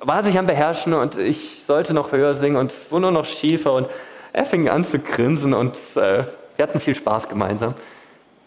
war 0.00 0.22
sich 0.22 0.38
am 0.38 0.46
Beherrschen 0.46 0.92
und 0.94 1.16
ich 1.16 1.62
sollte 1.64 1.94
noch 1.94 2.12
höher 2.12 2.34
singen 2.34 2.56
und 2.56 2.72
es 2.72 2.90
wurde 2.90 3.02
nur 3.02 3.10
noch 3.12 3.24
schiefer 3.24 3.72
und 3.72 3.88
er 4.32 4.44
fing 4.44 4.68
an 4.68 4.84
zu 4.84 4.98
grinsen 4.98 5.54
und 5.54 5.76
äh, 5.94 6.24
wir 6.56 6.62
hatten 6.62 6.80
viel 6.80 6.94
Spaß 6.94 7.28
gemeinsam. 7.28 7.74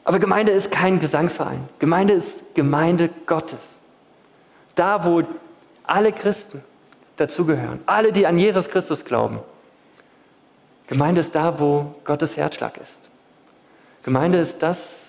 Aber 0.03 0.19
Gemeinde 0.19 0.51
ist 0.51 0.69
kein 0.69 0.99
Gesangsverein. 0.99 1.67
Gemeinde 1.79 2.13
ist 2.13 2.43
Gemeinde 2.53 3.09
Gottes. 3.25 3.79
Da, 4.75 5.03
wo 5.03 5.23
alle 5.83 6.11
Christen 6.11 6.63
dazugehören, 7.17 7.79
alle, 7.85 8.11
die 8.11 8.27
an 8.27 8.37
Jesus 8.37 8.69
Christus 8.69 9.03
glauben. 9.05 9.39
Gemeinde 10.87 11.21
ist 11.21 11.33
da, 11.33 11.59
wo 11.59 11.95
Gottes 12.03 12.37
Herzschlag 12.37 12.77
ist. 12.77 13.09
Gemeinde 14.03 14.37
ist 14.37 14.61
das, 14.61 15.05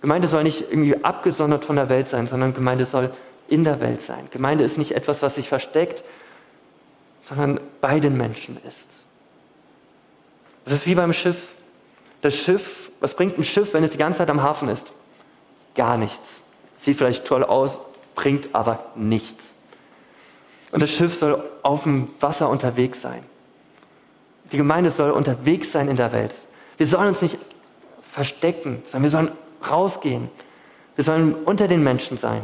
Gemeinde 0.00 0.28
soll 0.28 0.44
nicht 0.44 0.60
irgendwie 0.60 1.02
abgesondert 1.04 1.64
von 1.64 1.76
der 1.76 1.88
Welt 1.88 2.08
sein, 2.08 2.28
sondern 2.28 2.54
Gemeinde 2.54 2.84
soll 2.84 3.12
in 3.48 3.64
der 3.64 3.80
Welt 3.80 4.02
sein. 4.02 4.28
Gemeinde 4.30 4.64
ist 4.64 4.78
nicht 4.78 4.92
etwas, 4.92 5.22
was 5.22 5.34
sich 5.34 5.48
versteckt, 5.48 6.04
sondern 7.22 7.60
bei 7.80 7.98
den 7.98 8.16
Menschen 8.16 8.58
ist. 8.68 9.02
Es 10.64 10.72
ist 10.72 10.86
wie 10.86 10.94
beim 10.94 11.12
Schiff. 11.12 11.36
Das 12.20 12.36
Schiff, 12.36 12.90
was 13.00 13.14
bringt 13.14 13.38
ein 13.38 13.44
Schiff, 13.44 13.74
wenn 13.74 13.84
es 13.84 13.90
die 13.90 13.98
ganze 13.98 14.18
Zeit 14.18 14.30
am 14.30 14.42
Hafen 14.42 14.68
ist? 14.68 14.92
Gar 15.74 15.96
nichts. 15.96 16.28
Sieht 16.78 16.98
vielleicht 16.98 17.24
toll 17.24 17.44
aus, 17.44 17.80
bringt 18.14 18.54
aber 18.54 18.84
nichts. 18.94 19.44
Und 20.72 20.82
das 20.82 20.90
Schiff 20.90 21.18
soll 21.18 21.42
auf 21.62 21.84
dem 21.84 22.08
Wasser 22.20 22.48
unterwegs 22.48 23.00
sein. 23.02 23.24
Die 24.52 24.56
Gemeinde 24.56 24.90
soll 24.90 25.10
unterwegs 25.10 25.72
sein 25.72 25.88
in 25.88 25.96
der 25.96 26.12
Welt. 26.12 26.34
Wir 26.76 26.86
sollen 26.86 27.08
uns 27.08 27.22
nicht 27.22 27.38
verstecken, 28.10 28.82
sondern 28.86 29.02
wir 29.02 29.10
sollen 29.10 29.30
rausgehen. 29.68 30.30
Wir 30.94 31.04
sollen 31.04 31.34
unter 31.34 31.68
den 31.68 31.82
Menschen 31.82 32.16
sein. 32.16 32.42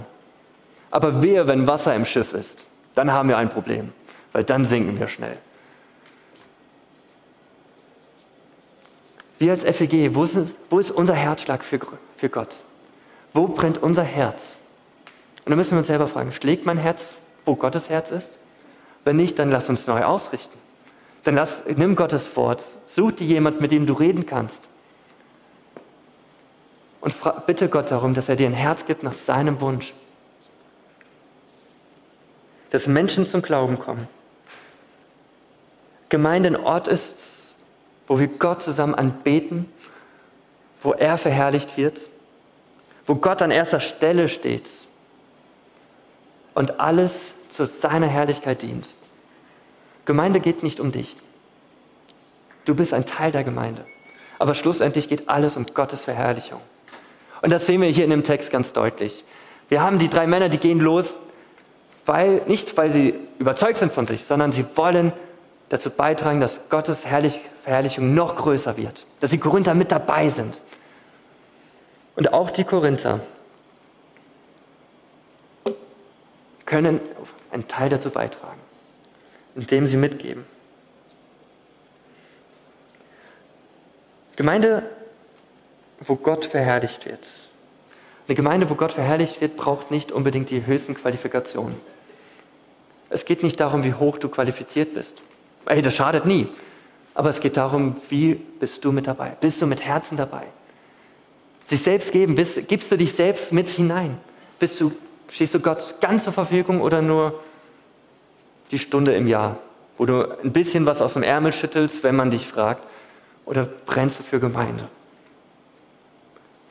Aber 0.91 1.23
wehe, 1.23 1.47
wenn 1.47 1.67
Wasser 1.67 1.95
im 1.95 2.05
Schiff 2.05 2.35
ist, 2.35 2.67
dann 2.95 3.11
haben 3.11 3.29
wir 3.29 3.39
ein 3.39 3.49
Problem, 3.49 3.93
weil 4.33 4.45
dann 4.45 4.65
sinken 4.65 4.99
wir 4.99 5.09
schnell. 5.09 5.39
Wir 9.39 9.53
als 9.53 9.65
FEG, 9.65 10.15
wo 10.15 10.25
ist, 10.25 10.37
wo 10.71 10.79
ist 10.79 10.91
unser 10.91 11.15
Herzschlag 11.15 11.65
für, 11.65 11.81
für 12.17 12.29
Gott? 12.29 12.55
Wo 13.33 13.49
brennt 13.49 13.83
unser 13.83 14.05
Herz? 14.05 14.59
Und 15.45 15.51
dann 15.51 15.57
müssen 15.57 15.73
wir 15.73 15.79
uns 15.79 15.87
selber 15.87 16.07
fragen, 16.07 16.31
schlägt 16.31 16.67
mein 16.67 16.79
Herz, 16.79 17.15
wo 17.45 17.57
Gottes 17.57 17.89
Herz 17.89 18.11
ist? 18.11 18.39
Wenn 19.05 19.17
nicht, 19.17 19.39
dann 19.39 19.51
lass 19.51 19.69
uns 19.69 19.87
neu 19.87 20.05
ausrichten. 20.05 20.57
Dann 21.25 21.37
lass, 21.37 21.63
nimm 21.67 21.95
Gottes 21.95 22.35
Wort, 22.37 22.65
such 22.87 23.13
dir 23.13 23.27
jemand, 23.27 23.61
mit 23.61 23.71
dem 23.71 23.87
du 23.87 23.93
reden 23.93 24.27
kannst. 24.27 24.69
Und 27.01 27.15
bitte 27.47 27.69
Gott 27.69 27.91
darum, 27.91 28.15
dass 28.15 28.29
er 28.29 28.37
dir 28.37 28.47
ein 28.47 28.55
Herz 28.55 28.87
gibt 28.87 29.03
nach 29.03 29.13
seinem 29.13 29.61
Wunsch. 29.61 29.93
Dass 32.71 32.87
Menschen 32.87 33.27
zum 33.27 33.43
Glauben 33.43 33.79
kommen. 33.79 34.09
Gemeinde 36.09 36.51
ein 36.51 36.57
Ort 36.57 36.89
ist, 36.89 37.55
wo 38.07 38.19
wir 38.19 38.29
Gott 38.29 38.63
zusammen 38.63 38.95
anbeten, 38.95 39.67
wo 40.83 40.93
er 40.93 41.19
verherrlicht 41.19 41.77
wird, 41.77 42.09
wo 43.07 43.15
Gott 43.15 43.43
an 43.43 43.51
erster 43.51 43.81
Stelle 43.81 44.29
steht 44.29 44.69
und 46.55 46.81
alles 46.81 47.13
zu 47.51 47.67
seiner 47.67 48.07
Herrlichkeit 48.07 48.63
dient. 48.63 48.95
Gemeinde 50.05 50.41
geht 50.41 50.63
nicht 50.63 50.81
um 50.81 50.93
dich. 50.93 51.17
Du 52.65 52.75
bist 52.75 52.95
ein 52.95 53.05
Teil 53.05 53.33
der 53.33 53.45
Gemeinde. 53.45 53.85
Aber 54.39 54.55
schlussendlich 54.55 55.09
geht 55.09 55.29
alles 55.29 55.57
um 55.57 55.67
Gottes 55.67 56.05
Verherrlichung. 56.05 56.61
Und 57.43 57.51
das 57.51 57.67
sehen 57.67 57.81
wir 57.81 57.89
hier 57.89 58.05
in 58.05 58.11
dem 58.11 58.25
Text 58.25 58.51
ganz 58.51 58.73
deutlich. 58.73 59.25
Wir 59.69 59.83
haben 59.83 59.99
die 59.99 60.09
drei 60.09 60.27
Männer, 60.27 60.49
die 60.49 60.59
gehen 60.59 60.81
los, 60.81 61.19
weil, 62.07 62.43
nicht 62.47 62.77
weil 62.77 62.91
sie 62.91 63.15
überzeugt 63.39 63.79
sind 63.79 63.93
von 63.93 64.07
sich, 64.07 64.25
sondern 64.25 64.53
sie 64.53 64.65
wollen 64.75 65.13
dazu 65.69 65.91
beitragen, 65.91 66.41
dass 66.41 66.61
Gottes 66.69 67.07
Herrlich 67.07 67.41
Verherrlichung 67.63 68.15
noch 68.15 68.37
größer 68.37 68.77
wird, 68.77 69.07
dass 69.21 69.31
die 69.31 69.39
Korinther 69.39 69.75
mit 69.75 69.93
dabei 69.93 70.29
sind. 70.29 70.61
Und 72.17 72.33
auch 72.33 72.51
die 72.51 72.65
Korinther 72.65 73.21
können 76.67 77.01
einen 77.51 77.69
Teil 77.69 77.89
dazu 77.89 78.11
beitragen, 78.11 78.59
indem 79.55 79.87
sie 79.87 79.97
mitgeben. 79.97 80.45
Gemeinde, 84.37 84.83
wo 86.01 86.17
Gott 86.17 86.47
verherrlicht 86.47 87.07
wird. 87.07 87.27
Eine 88.27 88.37
Gemeinde, 88.37 88.71
wo 88.71 88.75
Gott 88.75 88.93
verherrlicht 88.93 89.41
wird, 89.41 89.57
braucht 89.57 89.91
nicht 89.91 90.11
unbedingt 90.11 90.51
die 90.51 90.65
höchsten 90.65 90.95
Qualifikationen. 90.95 91.77
Es 93.11 93.25
geht 93.25 93.43
nicht 93.43 93.61
darum, 93.61 93.85
wie 93.85 93.95
hoch 93.95 94.19
du 94.19 94.29
qualifiziert 94.29 94.95
bist. 94.95 95.23
Ey, 95.67 95.83
das 95.83 95.95
schadet 95.95 96.25
nie. 96.25 96.49
Aber 97.15 97.29
es 97.29 97.41
geht 97.41 97.59
darum, 97.59 97.97
wie 98.09 98.35
bist 98.35 98.85
du 98.85 98.93
mit 98.93 99.07
dabei? 99.07 99.37
Bist 99.41 99.61
du 99.61 99.67
mit 99.67 99.83
Herzen 99.83 100.17
dabei? 100.17 100.45
Sich 101.67 101.83
selbst 101.83 102.11
geben, 102.11 102.35
bist, 102.35 102.67
gibst 102.69 102.91
du 102.91 102.97
dich 102.97 103.13
selbst 103.13 103.53
mit 103.53 103.69
hinein? 103.69 104.19
Bist 104.59 104.81
du, 104.81 104.93
stehst 105.31 105.53
du 105.55 105.61
Gott 105.61 105.97
ganz 106.01 106.25
zur 106.25 106.33
Verfügung 106.33 106.81
oder 106.81 107.03
nur 107.03 107.41
die 108.73 108.79
Stunde 108.79 109.15
im 109.15 109.29
Jahr, 109.29 109.59
wo 109.99 110.07
du 110.07 110.37
ein 110.43 110.53
bisschen 110.53 110.87
was 110.87 111.01
aus 111.01 111.13
dem 111.13 111.23
Ärmel 111.23 111.53
schüttelst, 111.53 112.03
wenn 112.03 112.17
man 112.17 112.31
dich 112.31 112.49
fragt? 112.49 112.83
Oder 113.45 113.65
brennst 113.65 114.19
du 114.19 114.23
für 114.23 114.41
Gemeinde? 114.41 114.89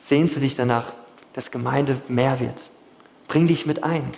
Sehnst 0.06 0.36
du 0.36 0.40
dich 0.40 0.56
danach, 0.56 0.92
dass 1.32 1.50
Gemeinde 1.50 2.00
mehr 2.08 2.40
wird? 2.40 2.68
Bring 3.28 3.46
dich 3.46 3.64
mit 3.64 3.84
ein. 3.84 4.10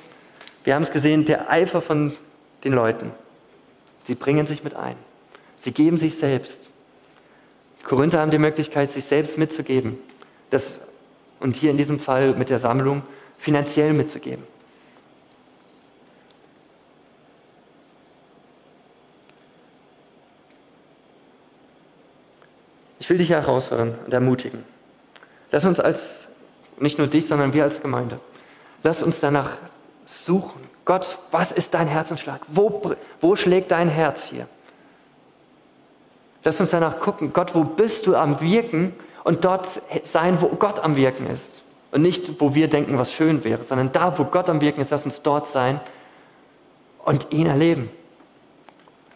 Wir 0.65 0.75
haben 0.75 0.83
es 0.83 0.91
gesehen, 0.91 1.27
der 1.27 1.51
Eifer 1.51 1.83
von 1.83 2.15
den 2.65 2.73
Leuten. 2.73 3.13
Sie 4.05 4.15
bringen 4.15 4.47
sich 4.47 4.65
mit 4.65 4.75
ein. 4.75 4.97
Sie 5.59 5.73
geben 5.73 5.99
sich 5.99 6.17
selbst. 6.17 6.71
Die 7.81 7.85
Korinther 7.85 8.21
haben 8.21 8.31
die 8.31 8.39
Möglichkeit, 8.39 8.93
sich 8.93 9.05
selbst 9.05 9.37
mitzugeben. 9.37 9.99
Das, 10.51 10.81
und 11.41 11.57
hier 11.57 11.71
in 11.71 11.77
diesem 11.77 11.99
Fall 11.99 12.35
mit 12.35 12.49
der 12.49 12.59
Sammlung 12.59 13.03
finanziell 13.39 13.93
mitzugeben. 13.93 14.43
Ich 23.05 23.11
will 23.11 23.19
dich 23.19 23.29
herausfordern 23.29 23.99
und 24.07 24.15
ermutigen. 24.15 24.65
Lass 25.53 25.67
uns 25.67 25.79
als, 25.79 26.27
nicht 26.79 26.97
nur 26.97 27.07
dich, 27.07 27.27
sondern 27.27 27.53
wir 27.53 27.63
als 27.63 27.83
Gemeinde, 27.83 28.19
lass 28.83 29.03
uns 29.03 29.21
danach 29.21 29.59
suchen. 30.07 30.63
Gott, 30.87 31.19
was 31.31 31.53
ist 31.53 31.75
dein 31.75 31.87
Herzenschlag? 31.87 32.41
Wo, 32.49 32.95
wo 33.21 33.37
schlägt 33.37 33.73
dein 33.73 33.91
Herz 33.91 34.29
hier? 34.31 34.49
Lass 36.45 36.59
uns 36.59 36.71
danach 36.71 36.99
gucken, 36.99 37.35
Gott, 37.35 37.55
wo 37.55 37.65
bist 37.65 38.07
du 38.07 38.17
am 38.17 38.41
Wirken 38.41 38.95
und 39.23 39.45
dort 39.45 39.69
sein, 40.05 40.41
wo 40.41 40.49
Gott 40.49 40.81
am 40.81 40.97
Wirken 40.97 41.27
ist. 41.27 41.63
Und 41.93 42.01
nicht, 42.01 42.41
wo 42.41 42.55
wir 42.55 42.69
denken, 42.69 42.97
was 42.97 43.13
schön 43.13 43.45
wäre, 43.45 43.65
sondern 43.65 43.93
da, 43.93 44.19
wo 44.19 44.25
Gott 44.25 44.49
am 44.49 44.63
Wirken 44.63 44.81
ist, 44.81 44.91
lass 44.91 45.05
uns 45.05 45.21
dort 45.21 45.49
sein 45.49 45.79
und 47.05 47.27
ihn 47.33 47.49
erleben. 47.49 47.91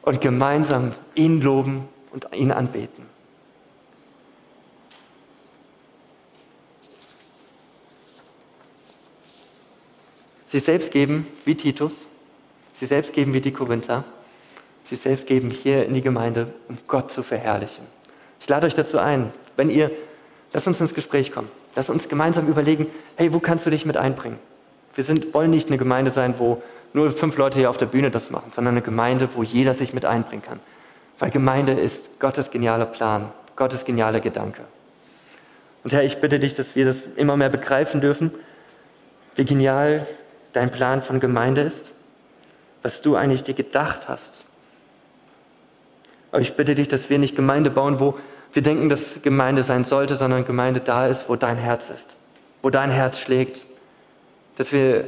Und 0.03 0.21
gemeinsam 0.21 0.93
ihn 1.15 1.41
loben 1.41 1.89
und 2.13 2.29
ihn 2.35 2.53
anbeten. 2.53 3.18
Sie 10.49 10.59
selbst 10.61 10.91
geben 10.91 11.27
wie 11.45 11.55
Titus, 11.55 12.07
sie 12.73 12.87
selbst 12.87 13.13
geben 13.13 13.35
wie 13.35 13.41
die 13.41 13.53
Korinther, 13.53 14.05
sie 14.87 14.97
selbst 14.97 15.27
geben 15.27 15.51
hier 15.51 15.85
in 15.85 15.95
die 15.95 16.01
Gemeinde, 16.01 16.49
um 16.69 16.79
Gott 16.89 17.13
zu 17.13 17.23
verherrlichen. 17.23 17.85
Ich 18.41 18.49
lade 18.49 18.67
euch 18.67 18.75
dazu 18.75 18.99
ein, 18.99 19.31
wenn 19.57 19.69
ihr, 19.69 19.91
lasst 20.53 20.67
uns 20.67 20.81
ins 20.81 20.95
Gespräch 20.95 21.33
kommen, 21.33 21.49
lasst 21.77 21.91
uns 21.91 22.09
gemeinsam 22.09 22.49
überlegen, 22.49 22.87
hey, 23.17 23.33
wo 23.33 23.41
kannst 23.41 23.67
du 23.67 23.71
dich 23.71 23.85
mit 23.85 23.99
einbringen? 23.99 24.39
Wir 24.95 25.05
sind, 25.05 25.35
wollen 25.35 25.51
nicht 25.51 25.69
eine 25.69 25.77
Gemeinde 25.77 26.11
sein, 26.11 26.35
wo 26.39 26.63
nur 26.95 27.11
fünf 27.11 27.37
Leute 27.37 27.59
hier 27.59 27.69
auf 27.69 27.77
der 27.77 27.87
Bühne 27.87 28.11
das 28.11 28.31
machen, 28.31 28.51
sondern 28.55 28.75
eine 28.75 28.83
Gemeinde, 28.83 29.29
wo 29.35 29.43
jeder 29.43 29.75
sich 29.75 29.93
mit 29.93 30.07
einbringen 30.07 30.43
kann. 30.43 30.61
Weil 31.19 31.31
Gemeinde 31.31 31.73
ist 31.73 32.19
Gottes 32.21 32.51
genialer 32.51 32.87
Plan, 32.87 33.31
Gottes 33.57 33.85
genialer 33.85 34.21
Gedanke. 34.21 34.63
Und 35.85 35.93
Herr, 35.93 36.05
ich 36.05 36.19
bitte 36.19 36.39
dich, 36.39 36.55
dass 36.55 36.75
wir 36.75 36.87
das 36.87 37.03
immer 37.17 37.37
mehr 37.37 37.51
begreifen 37.51 38.01
dürfen 38.01 38.33
wie 39.37 39.45
genial 39.45 40.07
dein 40.53 40.71
Plan 40.71 41.03
von 41.03 41.21
Gemeinde 41.21 41.63
ist, 41.63 41.93
was 42.83 43.03
du 43.03 43.17
eigentlich 43.17 43.43
dir 43.43 43.55
gedacht 43.55 44.09
hast. 44.09 44.45
Aber 46.31 46.41
ich 46.41 46.55
bitte 46.55 46.75
dich, 46.75 46.89
dass 46.89 47.11
wir 47.11 47.19
nicht 47.19 47.37
Gemeinde 47.37 47.71
bauen, 47.71 48.01
wo 48.01 48.19
wir 48.53 48.63
denken, 48.63 48.89
dass 48.89 49.21
Gemeinde 49.23 49.63
sein 49.63 49.85
sollte, 49.85 50.17
sondern 50.17 50.45
Gemeinde 50.45 50.81
da 50.81 51.07
ist, 51.07 51.29
wo 51.29 51.37
dein 51.37 51.57
Herz 51.57 51.91
ist, 51.91 52.17
wo 52.63 52.71
dein 52.71 52.91
Herz 52.91 53.19
schlägt. 53.19 53.65
Dass 54.57 54.73
wir 54.73 55.05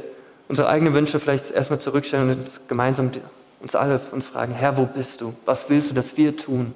unsere 0.47 0.69
eigenen 0.69 0.93
Wünsche 0.93 1.19
vielleicht 1.19 1.51
erstmal 1.51 1.79
zurückstellen 1.79 2.29
und 2.29 2.39
uns 2.39 2.61
gemeinsam 2.67 3.11
uns 3.59 3.75
alle 3.75 4.01
uns 4.11 4.27
fragen, 4.27 4.53
Herr, 4.53 4.77
wo 4.77 4.85
bist 4.85 5.21
du? 5.21 5.35
Was 5.45 5.69
willst 5.69 5.91
du, 5.91 5.93
dass 5.93 6.17
wir 6.17 6.35
tun? 6.35 6.73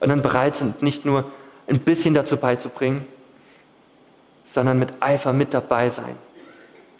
Und 0.00 0.08
dann 0.08 0.22
bereit 0.22 0.56
sind, 0.56 0.82
nicht 0.82 1.04
nur 1.04 1.30
ein 1.66 1.80
bisschen 1.80 2.14
dazu 2.14 2.36
beizubringen, 2.36 3.06
sondern 4.44 4.78
mit 4.78 4.92
Eifer 5.00 5.32
mit 5.32 5.52
dabei 5.52 5.90
sein, 5.90 6.16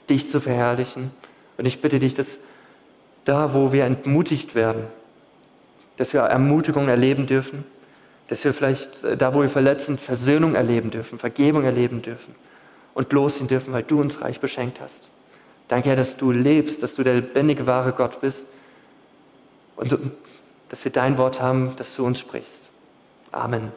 dich 0.08 0.30
zu 0.30 0.40
verherrlichen. 0.40 1.10
Und 1.56 1.66
ich 1.66 1.80
bitte 1.80 1.98
dich, 1.98 2.14
dass 2.14 2.38
da, 3.24 3.52
wo 3.52 3.72
wir 3.72 3.84
entmutigt 3.84 4.54
werden, 4.54 4.84
dass 5.96 6.12
wir 6.12 6.20
Ermutigung 6.20 6.88
erleben 6.88 7.26
dürfen, 7.26 7.64
dass 8.28 8.44
wir 8.44 8.54
vielleicht 8.54 9.04
äh, 9.04 9.16
da, 9.16 9.34
wo 9.34 9.42
wir 9.42 9.48
verletzen, 9.48 9.98
Versöhnung 9.98 10.54
erleben 10.54 10.90
dürfen, 10.90 11.18
Vergebung 11.18 11.64
erleben 11.64 12.02
dürfen 12.02 12.34
und 12.94 13.12
losziehen 13.12 13.48
dürfen, 13.48 13.72
weil 13.72 13.82
du 13.82 14.00
uns 14.00 14.20
reich 14.20 14.40
beschenkt 14.40 14.80
hast. 14.80 15.02
Danke, 15.66 15.90
Herr, 15.90 15.96
dass 15.96 16.16
du 16.16 16.30
lebst, 16.30 16.82
dass 16.82 16.94
du 16.94 17.02
der 17.02 17.14
lebendige, 17.14 17.66
wahre 17.66 17.92
Gott 17.92 18.20
bist 18.20 18.46
und 19.76 19.98
dass 20.68 20.84
wir 20.84 20.92
dein 20.92 21.18
Wort 21.18 21.40
haben, 21.40 21.74
das 21.76 21.94
zu 21.94 22.04
uns 22.04 22.18
sprichst. 22.18 22.70
Amen. 23.32 23.72